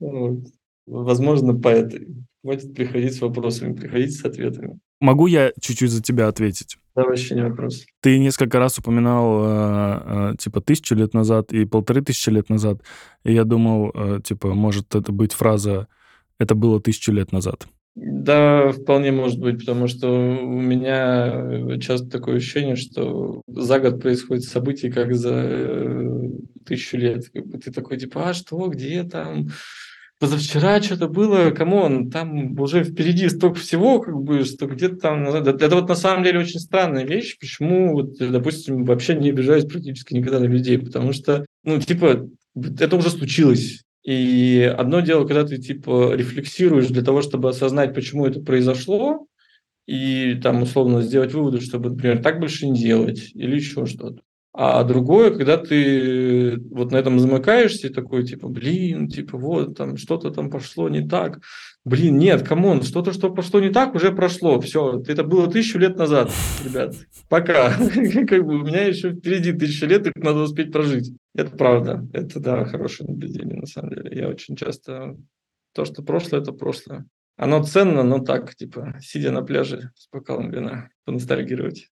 [0.86, 2.08] Возможно, по этой.
[2.44, 4.78] Хватит приходить с вопросами, приходите с ответами.
[5.00, 6.76] Могу я чуть-чуть за тебя ответить?
[6.94, 7.86] Да, вообще не вопрос.
[8.02, 12.82] Ты несколько раз упоминал, э, э, типа, тысячу лет назад и полторы тысячи лет назад.
[13.24, 15.88] И я думал, э, типа, может это быть фраза
[16.38, 17.66] «это было тысячу лет назад».
[17.94, 24.44] Да, вполне может быть, потому что у меня часто такое ощущение, что за год происходит
[24.44, 26.30] событие, как за
[26.66, 27.24] тысячу лет.
[27.32, 29.48] Ты такой, типа, а что, где там,
[30.24, 35.28] позавчера что-то было, come on, там уже впереди столько всего, как бы, что где-то там...
[35.28, 40.14] Это, вот на самом деле очень странная вещь, почему, вот, допустим, вообще не обижаюсь практически
[40.14, 43.82] никогда на людей, потому что, ну, типа, это уже случилось.
[44.02, 49.26] И одно дело, когда ты, типа, рефлексируешь для того, чтобы осознать, почему это произошло,
[49.86, 54.22] и там, условно, сделать выводы, чтобы, например, так больше не делать, или еще что-то.
[54.56, 60.30] А другое, когда ты вот на этом замыкаешься, такой, типа, блин, типа, вот, там, что-то
[60.30, 61.40] там пошло не так.
[61.84, 64.60] Блин, нет, come on, что-то, что пошло не так, уже прошло.
[64.60, 66.30] Все, это было тысячу лет назад,
[66.64, 66.94] ребят.
[67.28, 67.72] Пока.
[68.28, 71.10] Как бы у меня еще впереди тысяча лет, их надо успеть прожить.
[71.34, 72.06] Это правда.
[72.12, 74.16] Это, да, хорошее наблюдение, на самом деле.
[74.16, 75.16] Я очень часто...
[75.74, 77.06] То, что прошлое, это прошлое.
[77.36, 81.88] Оно ценно, но так, типа, сидя на пляже с бокалом вина, поностальгировать.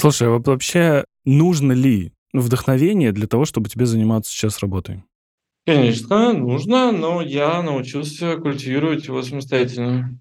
[0.00, 5.02] Слушай, а вообще нужно ли вдохновение для того, чтобы тебе заниматься сейчас работой?
[5.66, 10.18] Конечно, нужно, но я научился культивировать его самостоятельно.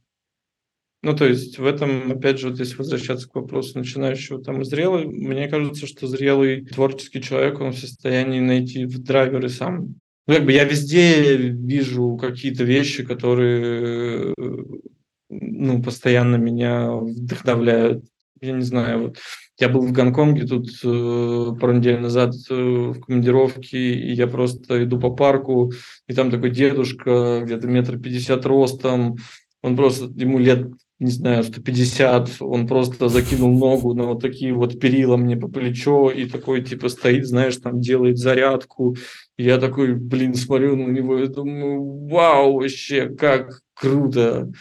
[1.01, 5.05] Ну, то есть в этом, опять же, вот если возвращаться к вопросу начинающего там зрелый,
[5.05, 9.95] мне кажется, что зрелый творческий человек, он в состоянии найти в драйверы сам.
[10.27, 14.35] Ну, как бы я везде вижу какие-то вещи, которые
[15.29, 18.03] ну, постоянно меня вдохновляют.
[18.41, 19.17] Я не знаю, вот
[19.59, 24.83] я был в Гонконге тут э, пару недель назад э, в командировке, и я просто
[24.83, 25.71] иду по парку,
[26.07, 29.17] и там такой дедушка, где-то метр пятьдесят ростом,
[29.61, 30.67] он просто, ему лет,
[30.99, 36.09] не знаю, 150, он просто закинул ногу на вот такие вот перила мне по плечо,
[36.09, 38.95] и такой, типа, стоит, знаешь, там делает зарядку.
[39.37, 44.51] И я такой, блин, смотрю на него и думаю, вау, вообще, как круто.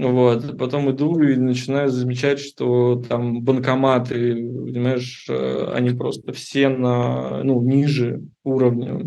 [0.00, 0.56] Вот.
[0.56, 7.60] Потом иду и начинаю замечать, что там банкоматы, понимаешь, э, они просто все на, ну,
[7.60, 9.06] ниже уровня.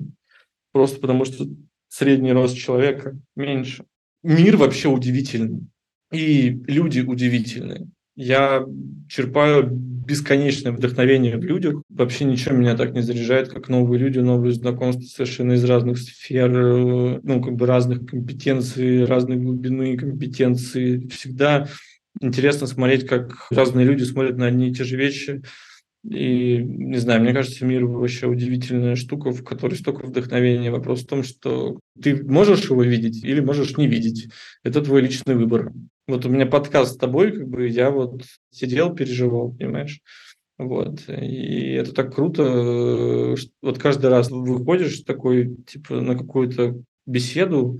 [0.71, 1.45] Просто потому что
[1.87, 3.85] средний рост человека меньше.
[4.21, 5.67] Мир вообще удивительный.
[6.11, 7.87] И люди удивительные.
[8.15, 8.63] Я
[9.09, 9.71] черпаю
[10.05, 11.81] бесконечное вдохновение в людях.
[11.89, 16.51] Вообще ничего меня так не заряжает, как новые люди, новые знакомства совершенно из разных сфер,
[16.51, 21.07] э, ну, как бы разных компетенций, разной глубины компетенции.
[21.07, 21.67] Всегда
[22.21, 25.41] интересно смотреть, как разные люди смотрят на одни и те же вещи.
[26.03, 30.69] И, не знаю, мне кажется, мир вообще удивительная штука, в которой столько вдохновения.
[30.69, 34.27] Вопрос в том, что ты можешь его видеть или можешь не видеть.
[34.63, 35.71] Это твой личный выбор.
[36.07, 40.01] Вот у меня подкаст с тобой, как бы я вот сидел, переживал, понимаешь?
[40.57, 41.07] Вот.
[41.07, 43.35] И это так круто.
[43.61, 47.79] Вот каждый раз выходишь такой, типа, на какую-то беседу,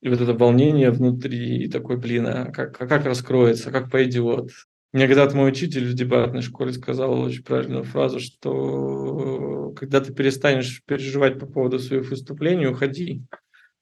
[0.00, 4.50] и вот это волнение внутри, и такой, блин, а как, а как раскроется, как пойдет?
[4.92, 10.82] Мне когда-то мой учитель в дебатной школе сказал очень правильную фразу, что когда ты перестанешь
[10.84, 13.22] переживать по поводу своих выступлений, уходи.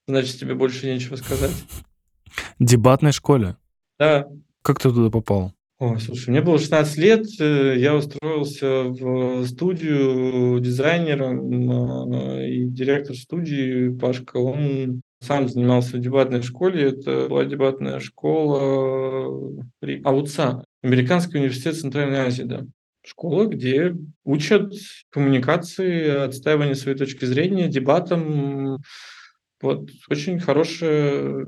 [0.07, 1.53] Значит, тебе больше нечего сказать.
[2.59, 3.57] Дебатной школе?
[4.01, 4.27] Да.
[4.63, 5.53] Как ты туда попал?
[5.79, 13.15] О, слушай, мне было 16 лет, э, я устроился в студию дизайнером, э, и директор
[13.15, 21.39] студии Пашка, он сам занимался в дебатной школе, это была дебатная школа при АУЦА, Американский
[21.39, 22.65] университет Центральной Азии, да.
[23.05, 23.95] Школа, где
[24.25, 24.73] учат
[25.11, 28.79] коммуникации, отстаиванию своей точки зрения, дебатам.
[29.63, 31.47] Вот очень хорошая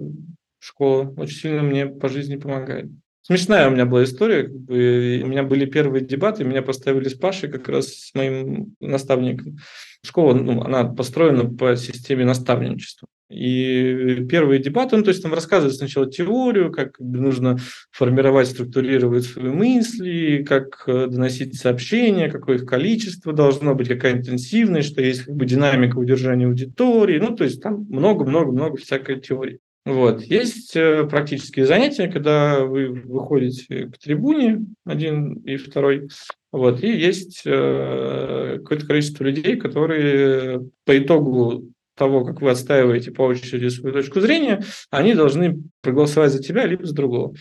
[0.62, 2.86] школа очень сильно мне по жизни помогает.
[3.22, 4.44] Смешная у меня была история.
[4.44, 8.74] Как бы, у меня были первые дебаты, меня поставили с Пашей, как раз с моим
[8.80, 9.58] наставником.
[10.04, 13.06] Школа, ну, она построена по системе наставничества.
[13.30, 17.58] И первые дебаты, ну, то есть там рассказывают сначала теорию, как нужно
[17.90, 24.90] формировать, структурировать свои мысли, как э, доносить сообщения, какое их количество должно быть, какая интенсивность,
[24.90, 29.60] что есть как бы динамика удержания аудитории, ну, то есть там много-много-много всякой теории.
[29.84, 30.22] Вот.
[30.22, 36.08] Есть э, практические занятия, когда вы выходите к трибуне, один и второй,
[36.52, 43.22] вот, и есть э, какое-то количество людей, которые по итогу того, как вы отстаиваете по
[43.22, 47.34] очереди свою точку зрения, они должны проголосовать за тебя, либо за другого.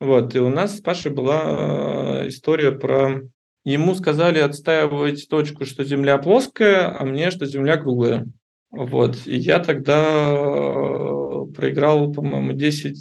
[0.00, 0.34] Вот.
[0.34, 3.22] И у нас с Пашей была э, история про...
[3.64, 8.26] Ему сказали отстаивать точку, что Земля плоская, а мне, что Земля круглая.
[8.70, 9.26] Вот.
[9.26, 12.94] И я тогда э, проиграл, по-моему, 10-2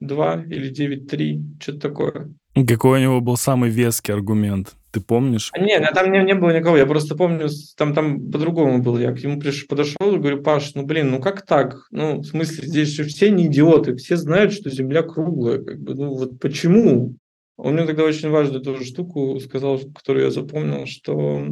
[0.00, 2.34] или 9-3, что-то такое.
[2.68, 4.76] Какой у него был самый веский аргумент?
[4.92, 5.50] Ты помнишь?
[5.52, 6.76] А, не, там не, не было никого.
[6.76, 8.98] Я просто помню, там, там по-другому было.
[8.98, 11.88] Я к нему приш, подошел и говорю, Паш, ну блин, ну как так?
[11.90, 15.58] Ну, в смысле, здесь же все не идиоты, все знают, что Земля круглая.
[15.58, 17.16] Как бы, ну вот почему?
[17.56, 21.44] Он мне тогда очень важную тоже штуку сказал, которую я запомнил, что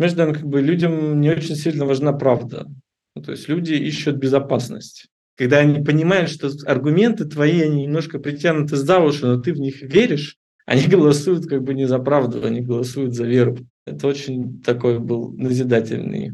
[0.00, 2.66] между нами как бы людям не очень сильно важна правда.
[3.14, 5.06] Ну, то есть люди ищут безопасность.
[5.36, 9.82] Когда они понимают, что аргументы твои, они немножко притянуты за уши, но ты в них
[9.82, 10.36] веришь,
[10.66, 13.58] они голосуют как бы не за правду, они голосуют за веру.
[13.86, 16.32] Это очень такой был назидательный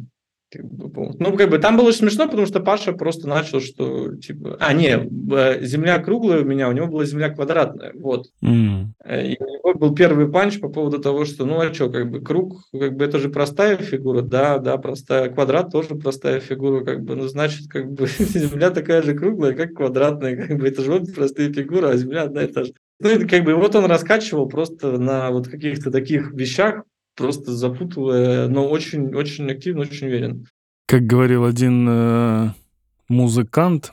[0.54, 4.56] ну, как бы там было смешно, потому что Паша просто начал, что типа...
[4.60, 5.08] А, не,
[5.64, 8.26] земля круглая у меня, у него была земля квадратная, вот.
[8.42, 8.86] Mm.
[9.08, 12.20] И у него был первый панч по поводу того, что, ну, а что, как бы
[12.20, 15.30] круг, как бы это же простая фигура, да, да, простая.
[15.30, 19.74] Квадрат тоже простая фигура, как бы, ну, значит, как бы земля такая же круглая, как
[19.74, 22.72] квадратная, как бы это же вот простые фигуры, а земля одна и та же.
[22.98, 26.84] Ну, это как бы вот он раскачивал просто на вот каких-то таких вещах,
[27.16, 30.46] просто запутывая, но очень-очень активно, очень уверен.
[30.86, 32.50] Как говорил один э,
[33.08, 33.92] музыкант,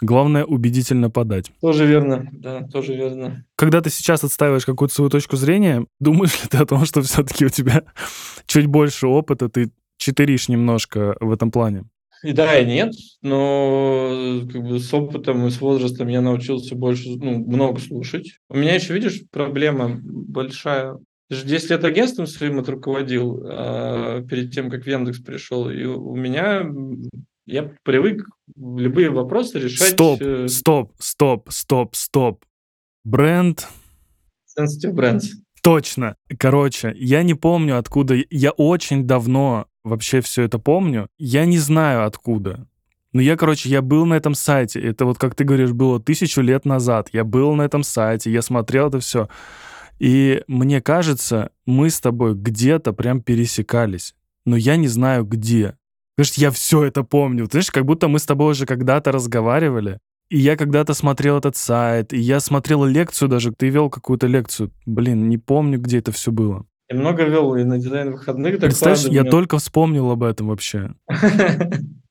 [0.00, 1.50] главное убедительно подать.
[1.60, 3.44] Тоже верно, да, тоже верно.
[3.56, 7.46] Когда ты сейчас отстаиваешь какую-то свою точку зрения, думаешь ли ты о том, что все-таки
[7.46, 7.84] у тебя
[8.46, 11.84] чуть больше опыта, ты читеришь немножко в этом плане?
[12.22, 17.10] И да, и нет, но как бы с опытом и с возрастом я научился больше,
[17.10, 18.38] ну, много слушать.
[18.48, 20.98] У меня еще, видишь, проблема большая
[21.28, 25.68] ты же 10 лет агентством своим отруководил а, перед тем, как в Яндекс пришел.
[25.70, 26.70] И у меня
[27.46, 29.90] я привык любые вопросы решать...
[29.90, 32.44] Стоп, э, стоп, стоп, стоп, стоп.
[33.04, 33.68] Бренд...
[34.58, 35.24] Sensitive Brands.
[35.62, 36.16] Точно.
[36.38, 38.16] Короче, я не помню, откуда...
[38.30, 41.08] Я очень давно вообще все это помню.
[41.18, 42.66] Я не знаю, откуда.
[43.12, 44.80] Но я, короче, я был на этом сайте.
[44.80, 47.10] Это вот, как ты говоришь, было тысячу лет назад.
[47.12, 49.28] Я был на этом сайте, я смотрел это все.
[49.98, 55.76] И мне кажется, мы с тобой где-то прям пересекались, но я не знаю где.
[56.16, 57.44] Потому что я все это помню.
[57.44, 59.98] Ты знаешь, как будто мы с тобой уже когда-то разговаривали.
[60.28, 63.52] И я когда-то смотрел этот сайт, и я смотрел лекцию даже.
[63.52, 64.72] Ты вел какую-то лекцию.
[64.86, 66.66] Блин, не помню, где это все было.
[66.88, 68.58] Я много вел и на дизайн выходных.
[68.58, 70.94] Представляешь, я только вспомнил об этом вообще.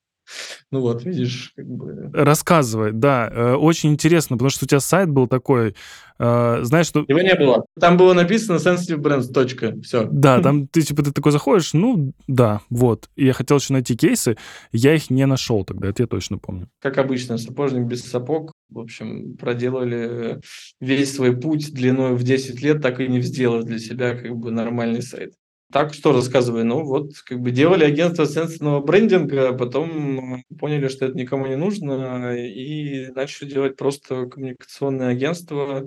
[0.72, 2.10] Ну вот, видишь, как бы...
[2.14, 3.30] Рассказывай, да.
[3.32, 5.76] Э, очень интересно, потому что у тебя сайт был такой,
[6.20, 7.06] э, знаешь, что...
[7.08, 7.66] Его не было.
[7.80, 10.08] Там было написано sensitive brands, точка, все.
[10.12, 13.10] Да, там ты типа ты такой заходишь, ну, да, вот.
[13.16, 14.38] И я хотел еще найти кейсы,
[14.72, 16.70] я их не нашел тогда, это я точно помню.
[16.82, 18.52] Как обычно, сапожник без сапог.
[18.70, 20.42] В общем, проделали
[20.82, 24.52] весь свой путь длиной в 10 лет, так и не сделав для себя как бы
[24.52, 25.34] нормальный сайт.
[25.72, 31.18] Так что рассказывай, ну вот, как бы делали агентство сенсорного брендинга, потом поняли, что это
[31.18, 35.86] никому не нужно, и начали делать просто коммуникационное агентство.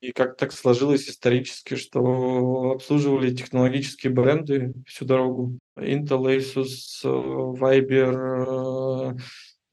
[0.00, 5.58] И как так сложилось исторически, что обслуживали технологические бренды всю дорогу.
[5.78, 9.14] Intel, Asus, Viber,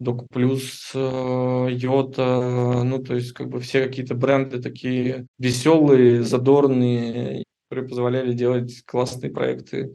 [0.01, 8.34] DocPlus, Yota, ну, то есть как бы все какие-то бренды такие веселые, задорные, которые позволяли
[8.34, 9.93] делать классные проекты.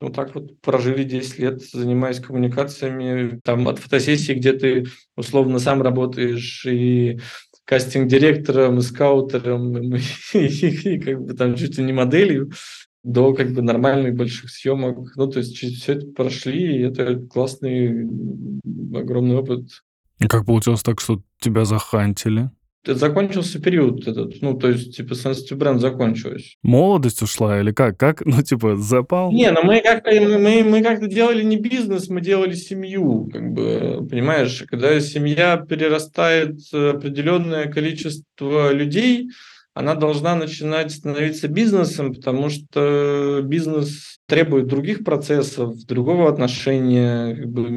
[0.00, 3.38] Вот так вот прожили 10 лет, занимаясь коммуникациями.
[3.44, 4.86] Там от фотосессии, где ты
[5.16, 7.20] условно сам работаешь и
[7.64, 9.98] кастинг-директором, и скаутером, и,
[10.34, 12.50] и как бы там чуть ли не моделью,
[13.04, 15.14] до как бы нормальных больших съемок.
[15.16, 18.08] Ну, то есть все это прошли, и это классный,
[18.94, 19.68] огромный опыт.
[20.18, 22.50] И как получилось так, что тебя захантили?
[22.84, 26.56] Закончился период этот, ну, то есть, типа, Sensitive Brand закончилась.
[26.62, 27.98] Молодость ушла или как?
[27.98, 28.24] Как?
[28.24, 29.32] Ну, типа, запал?
[29.32, 34.06] Не, ну мы как-то мы, мы как-то делали не бизнес, мы делали семью, как бы,
[34.08, 34.64] понимаешь?
[34.68, 39.30] Когда семья перерастает определенное количество людей,
[39.74, 47.68] она должна начинать становиться бизнесом, потому что бизнес требует других процессов, другого отношения как бы,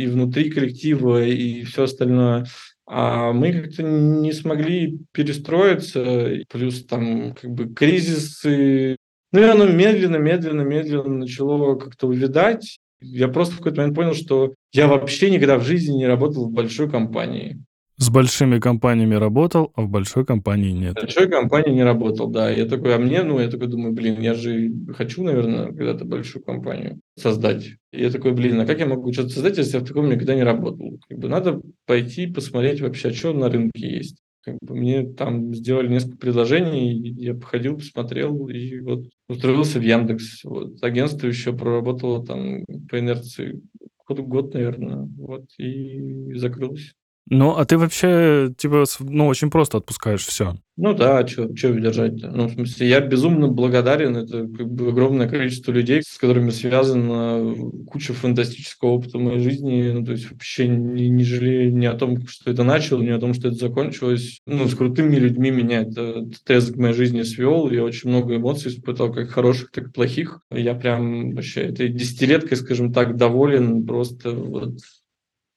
[0.00, 2.46] и внутри коллектива, и все остальное.
[2.94, 8.98] А мы как-то не смогли перестроиться, плюс там как бы кризисы.
[9.32, 12.80] Ну и оно медленно, медленно, медленно начало как-то увидать.
[13.00, 16.52] Я просто в какой-то момент понял, что я вообще никогда в жизни не работал в
[16.52, 17.64] большой компании.
[18.02, 20.98] С большими компаниями работал, а в большой компании нет.
[20.98, 22.50] В большой компании не работал, да.
[22.50, 26.42] Я такой, а мне, ну, я такой думаю, блин, я же хочу, наверное, когда-то большую
[26.42, 27.76] компанию создать.
[27.92, 30.34] И я такой, блин, а как я могу что-то создать, если я в таком никогда
[30.34, 30.98] не работал?
[31.08, 34.16] Как бы надо пойти посмотреть вообще, а что на рынке есть.
[34.44, 40.42] Как бы мне там сделали несколько предложений, я походил, посмотрел, и вот устроился в Яндекс.
[40.42, 40.82] Вот.
[40.82, 43.60] Агентство еще проработало там по инерции
[44.08, 46.94] год, год наверное, вот, и закрылось.
[47.30, 50.56] Ну, а ты вообще, типа, ну, очень просто отпускаешь все.
[50.76, 52.30] Ну да, что держать-то?
[52.30, 54.16] Ну, в смысле, я безумно благодарен.
[54.16, 57.54] Это как бы огромное количество людей, с которыми связана
[57.86, 59.92] куча фантастического опыта моей жизни.
[59.92, 63.20] Ну, то есть вообще не, не жалею ни о том, что это начал, ни о
[63.20, 64.40] том, что это закончилось.
[64.46, 67.70] Ну, с крутыми людьми меня это отрезок моей жизни свел.
[67.70, 70.40] Я очень много эмоций испытал, как хороших, так и плохих.
[70.50, 74.78] Я прям вообще этой десятилеткой, скажем так, доволен просто вот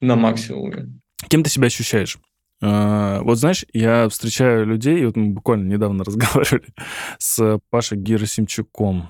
[0.01, 0.89] на максимуме.
[1.27, 2.17] Кем ты себя ощущаешь?
[2.63, 6.73] Uh, вот знаешь, я встречаю людей, вот мы буквально недавно разговаривали
[7.19, 9.09] с Пашей Герасимчуком,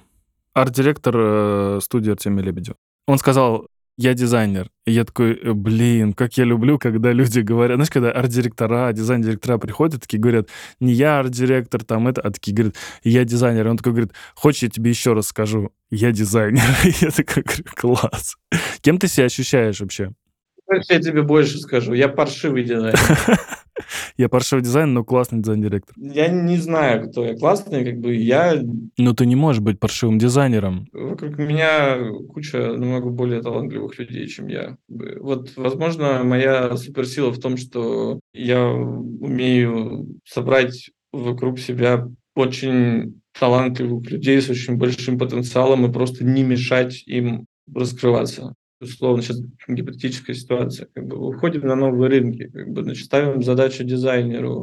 [0.53, 2.77] арт-директор uh, студии Артемия Лебедева.
[3.07, 4.69] Он сказал, я дизайнер.
[4.85, 9.57] И я такой, «Э, блин, как я люблю, когда люди говорят, знаешь, когда арт-директора, дизайн-директора
[9.57, 10.49] приходят, такие говорят,
[10.79, 13.67] не я арт-директор, там это, а такие говорят, я дизайнер.
[13.67, 16.63] И он такой говорит, хочешь, я тебе еще раз скажу, я дизайнер.
[16.83, 18.35] И я такой говорю, класс.
[18.81, 20.11] Кем ты себя ощущаешь вообще?
[20.71, 22.99] Я тебе больше скажу, я паршивый дизайнер.
[24.17, 25.93] Я паршивый дизайнер, но классный дизайн-директор.
[25.97, 28.61] Я не знаю, кто я классный, как бы я...
[28.97, 30.87] Но ты не можешь быть паршивым дизайнером.
[30.93, 31.97] Вокруг меня
[32.33, 34.77] куча намного более талантливых людей, чем я.
[34.87, 44.41] Вот, возможно, моя суперсила в том, что я умею собрать вокруг себя очень талантливых людей
[44.41, 48.53] с очень большим потенциалом и просто не мешать им раскрываться
[48.87, 53.83] условно, сейчас гипотетическая ситуация, как бы выходим на новые рынки, как бы, значит, ставим задачу
[53.83, 54.53] дизайнеру,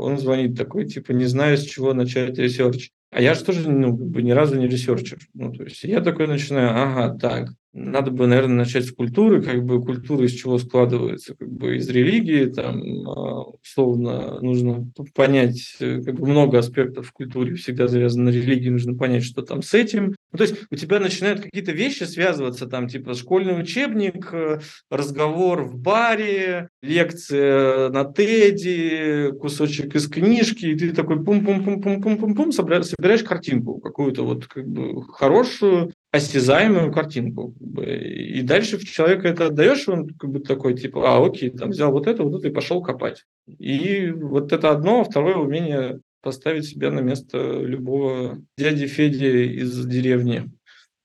[0.00, 2.90] он звонит такой, типа, не знаю, с чего начать research.
[3.10, 5.18] А я же тоже ну, как бы ни разу не researcher.
[5.32, 9.64] Ну, то есть я такой начинаю, ага, так, надо бы, наверное, начать с культуры, как
[9.64, 16.00] бы культура из чего складывается, как бы из религии, там, а, условно, нужно понять, э,
[16.02, 19.74] как бы много аспектов в культуре всегда завязаны на религии, нужно понять, что там с
[19.74, 20.14] этим.
[20.32, 24.60] Ну, то есть у тебя начинают какие-то вещи связываться, там, типа школьный учебник, э,
[24.90, 33.78] разговор в баре, лекция на Теди, кусочек из книжки, и ты такой пум-пум-пум-пум-пум-пум-пум, собираешь картинку
[33.78, 37.54] какую-то вот как бы хорошую, осязаемую картинку.
[37.84, 41.92] И дальше в человека это отдаешь, он как бы такой, типа, а, окей, там взял
[41.92, 43.24] вот это, вот это и пошел копать.
[43.46, 49.86] И вот это одно, а второе умение поставить себя на место любого дяди Феди из
[49.86, 50.50] деревни,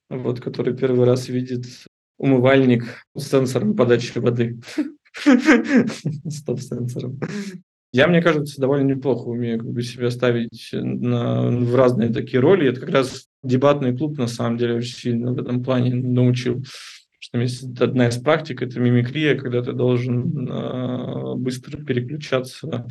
[0.09, 1.65] вот, который первый раз видит
[2.17, 2.83] умывальник
[3.15, 4.59] с сенсором подачи воды.
[6.29, 7.19] Стоп-сенсором.
[7.91, 12.69] Я, мне кажется, довольно неплохо умею как бы, себя ставить на, в разные такие роли.
[12.69, 16.63] Это как раз дебатный клуб, на самом деле, очень сильно в этом плане научил.
[17.19, 22.87] Что есть одна из практик– это мимикрия, когда ты должен э, быстро переключаться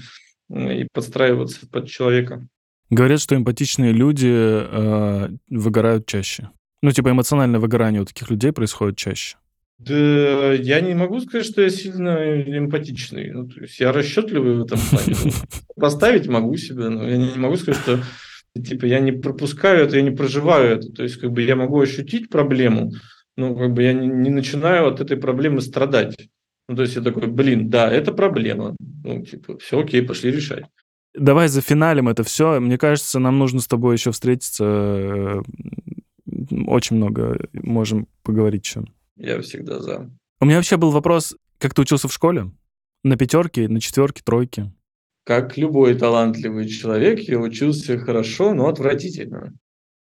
[0.51, 2.47] и подстраиваться под человека.
[2.91, 6.51] Говорят, что эмпатичные люди э, выгорают чаще.
[6.83, 9.37] Ну, типа эмоциональное выгорание у таких людей происходит чаще.
[9.79, 13.31] Да, я не могу сказать, что я сильно эмпатичный.
[13.31, 15.17] Ну, то есть я расчетливый в этом плане.
[15.77, 18.01] Поставить могу себя, но я не могу сказать, что
[18.55, 20.93] типа я не пропускаю это, я не проживаю это.
[20.93, 22.93] То есть как бы я могу ощутить проблему,
[23.37, 26.29] но как бы я не, не начинаю от этой проблемы страдать.
[26.69, 28.77] Ну, то есть я такой, блин, да, это проблема.
[29.05, 30.65] Ну, типа, все окей, пошли решать.
[31.15, 32.61] Давай за финалем это все.
[32.61, 35.43] Мне кажется, нам нужно с тобой еще встретиться.
[36.67, 38.85] Очень много можем поговорить еще.
[39.17, 40.11] Я всегда за.
[40.41, 42.51] У меня вообще был вопрос, как ты учился в школе?
[43.05, 44.73] На пятерке, на четверке, тройке?
[45.25, 49.53] Как любой талантливый человек, я учился хорошо, но отвратительно.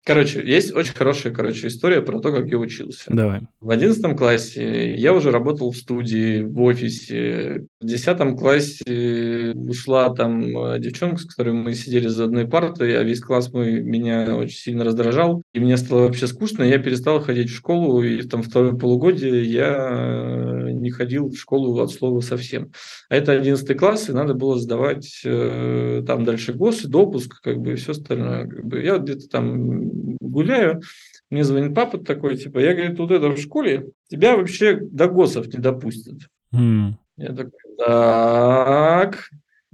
[0.05, 3.05] Короче, есть очень хорошая, короче, история про то, как я учился.
[3.07, 3.41] Давай.
[3.59, 7.65] В одиннадцатом классе я уже работал в студии, в офисе.
[7.85, 13.03] В десятом классе ушла там э, девчонка, с которой мы сидели за одной партой, а
[13.03, 15.43] весь класс мой меня очень сильно раздражал.
[15.53, 19.89] И мне стало вообще скучно, я перестал ходить в школу, и там второе полугодие я
[19.91, 22.71] э, не ходил в школу от слова совсем.
[23.07, 27.73] А это одиннадцатый класс, и надо было сдавать э, там дальше ГОС, допуск, как бы,
[27.73, 28.47] и все остальное.
[28.47, 28.81] Как бы.
[28.81, 30.81] Я где-то там гуляю,
[31.29, 35.53] мне звонит папа такой, типа, я, говорит, вот это в школе, тебя вообще до ГОСов
[35.53, 36.15] не допустят.
[36.51, 36.93] Mm.
[37.17, 39.29] Я такой, так,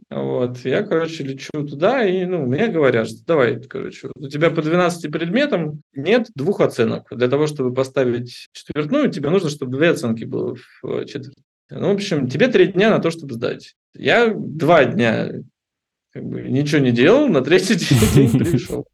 [0.10, 4.62] вот, я, короче, лечу туда, и, ну, мне говорят, что давай, короче, у тебя по
[4.62, 7.08] 12 предметам нет двух оценок.
[7.12, 11.42] Для того, чтобы поставить четвертную, тебе нужно, чтобы две оценки было в четверти.
[11.70, 13.76] Ну, в общем, тебе три дня на то, чтобы сдать.
[13.96, 15.32] Я два дня
[16.12, 17.76] как бы, ничего не делал, на третий
[18.16, 18.86] день пришел.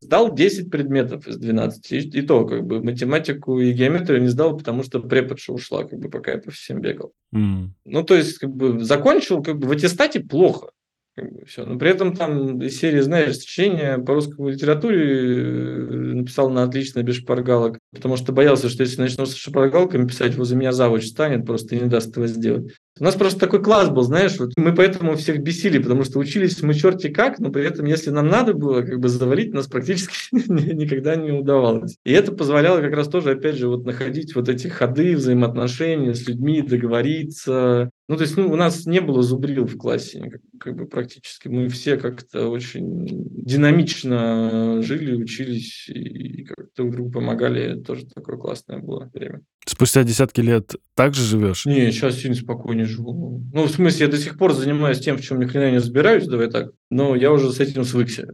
[0.00, 1.92] Сдал 10 предметов из 12.
[1.92, 5.98] И, и то, как бы, математику и геометрию не сдал, потому что преподша ушла, как
[5.98, 7.12] бы, пока я по всем бегал.
[7.34, 7.68] Mm.
[7.86, 10.70] Ну, то есть, как бы, закончил, как бы, в аттестате плохо.
[11.16, 11.64] Как бы, все.
[11.64, 17.02] Но при этом там из серии, знаешь, сочинения по русской литературе э, написал на отлично
[17.02, 21.46] без шпаргалок, потому что боялся, что если начну с шпаргалками писать, возле меня завуч станет,
[21.46, 22.74] просто не даст этого сделать.
[22.98, 26.62] У нас просто такой класс был, знаешь, вот мы поэтому всех бесили, потому что учились
[26.62, 30.14] мы черти как, но при этом, если нам надо было как бы завалить, нас практически
[30.32, 31.96] никогда не удавалось.
[32.04, 36.26] И это позволяло как раз тоже, опять же, вот находить вот эти ходы взаимоотношения с
[36.26, 37.90] людьми, договориться.
[38.08, 41.48] Ну, то есть ну, у нас не было зубрил в классе как, как бы практически.
[41.48, 47.80] Мы все как-то очень динамично жили, учились и как друг другу помогали.
[47.82, 49.42] Тоже такое классное было время.
[49.66, 51.66] Спустя десятки лет так же живешь?
[51.66, 53.42] Не, сейчас сильно спокойнее живу.
[53.52, 56.26] Ну, в смысле, я до сих пор занимаюсь тем, в чем ни хрена не разбираюсь,
[56.26, 56.70] давай так.
[56.90, 58.28] Но я уже с этим свыкся.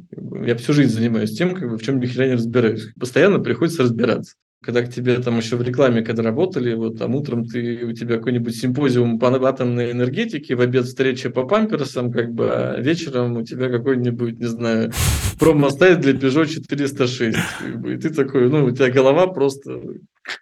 [0.44, 2.92] Я всю жизнь занимаюсь тем, как бы, в чем ни хрена не разбираюсь.
[2.98, 4.34] Постоянно приходится разбираться.
[4.62, 8.16] когда к тебе там еще в рекламе, когда работали, вот там утром ты, у тебя
[8.16, 13.42] какой-нибудь симпозиум по атомной энергетике, в обед встреча по памперсам, как бы, а вечером у
[13.42, 14.92] тебя какой-нибудь, не знаю,
[15.40, 17.36] промо-сайт для Peugeot 406.
[17.58, 19.80] Как бы, и ты такой, ну, у тебя голова просто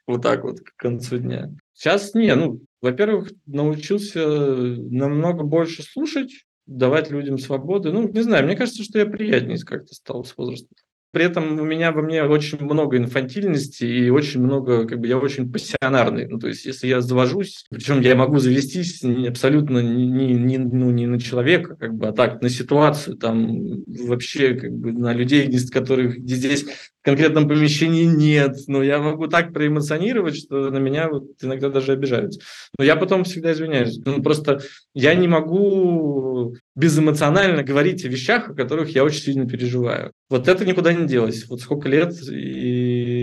[0.07, 1.51] вот так вот к концу дня.
[1.73, 7.93] Сейчас не, ну, во-первых, научился намного больше слушать, давать людям свободы.
[7.93, 10.77] Ну, не знаю, мне кажется, что я приятнее как-то стал с возрастом.
[11.12, 15.19] При этом у меня во мне очень много инфантильности и очень много, как бы я
[15.19, 16.28] очень пассионарный.
[16.28, 21.07] Ну, то есть, если я завожусь, причем я могу завестись абсолютно не, не, ну, не
[21.07, 26.16] на человека, как бы, а так на ситуацию, там вообще как бы на людей, которых
[26.20, 26.66] здесь
[27.03, 32.41] конкретном помещении нет, но я могу так проэмоционировать, что на меня вот иногда даже обижаются.
[32.79, 33.99] Но я потом всегда извиняюсь.
[34.05, 34.61] Ну, просто
[34.95, 40.13] я не могу безэмоционально говорить о вещах, о которых я очень сильно переживаю.
[40.29, 41.47] Вот это никуда не делось.
[41.49, 43.20] Вот сколько лет и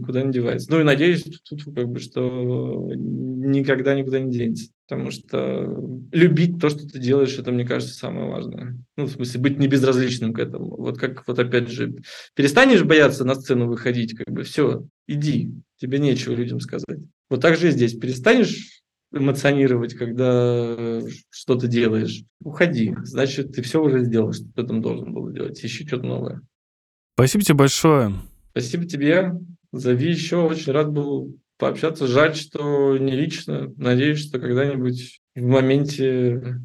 [0.00, 0.70] никуда не девается.
[0.70, 4.70] Ну и надеюсь, тут как бы, что никогда никуда не денется.
[4.88, 8.76] Потому что любить то, что ты делаешь, это, мне кажется, самое важное.
[8.96, 10.76] Ну, в смысле, быть не безразличным к этому.
[10.76, 11.94] Вот как, вот опять же,
[12.34, 16.98] перестанешь бояться на сцену выходить, как бы, все, иди, тебе нечего людям сказать.
[17.28, 17.94] Вот так же и здесь.
[17.94, 18.82] Перестанешь
[19.12, 21.00] эмоционировать, когда
[21.30, 22.94] что-то делаешь, уходи.
[23.04, 25.64] Значит, ты все уже сделал, что ты там должен был делать.
[25.64, 26.42] Ищи что-то новое.
[27.14, 28.14] Спасибо тебе большое.
[28.50, 29.32] Спасибо тебе.
[29.72, 30.38] Зови еще.
[30.38, 32.06] Очень рад был пообщаться.
[32.06, 33.72] Жаль, что не лично.
[33.76, 36.60] Надеюсь, что когда-нибудь в моменте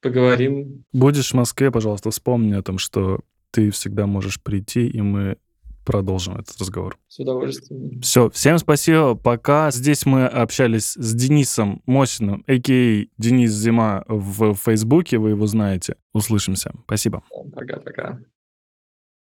[0.00, 0.84] поговорим.
[0.92, 3.20] Будешь в Москве, пожалуйста, вспомни о том, что
[3.50, 5.36] ты всегда можешь прийти, и мы
[5.84, 6.98] продолжим этот разговор.
[7.08, 8.00] С удовольствием.
[8.00, 9.14] Все, всем спасибо.
[9.14, 9.70] Пока.
[9.70, 13.06] Здесь мы общались с Денисом Мосиным, а.к.а.
[13.18, 15.96] Денис Зима в Фейсбуке, вы его знаете.
[16.12, 16.72] Услышимся.
[16.86, 17.22] Спасибо.
[17.52, 18.18] Пока-пока.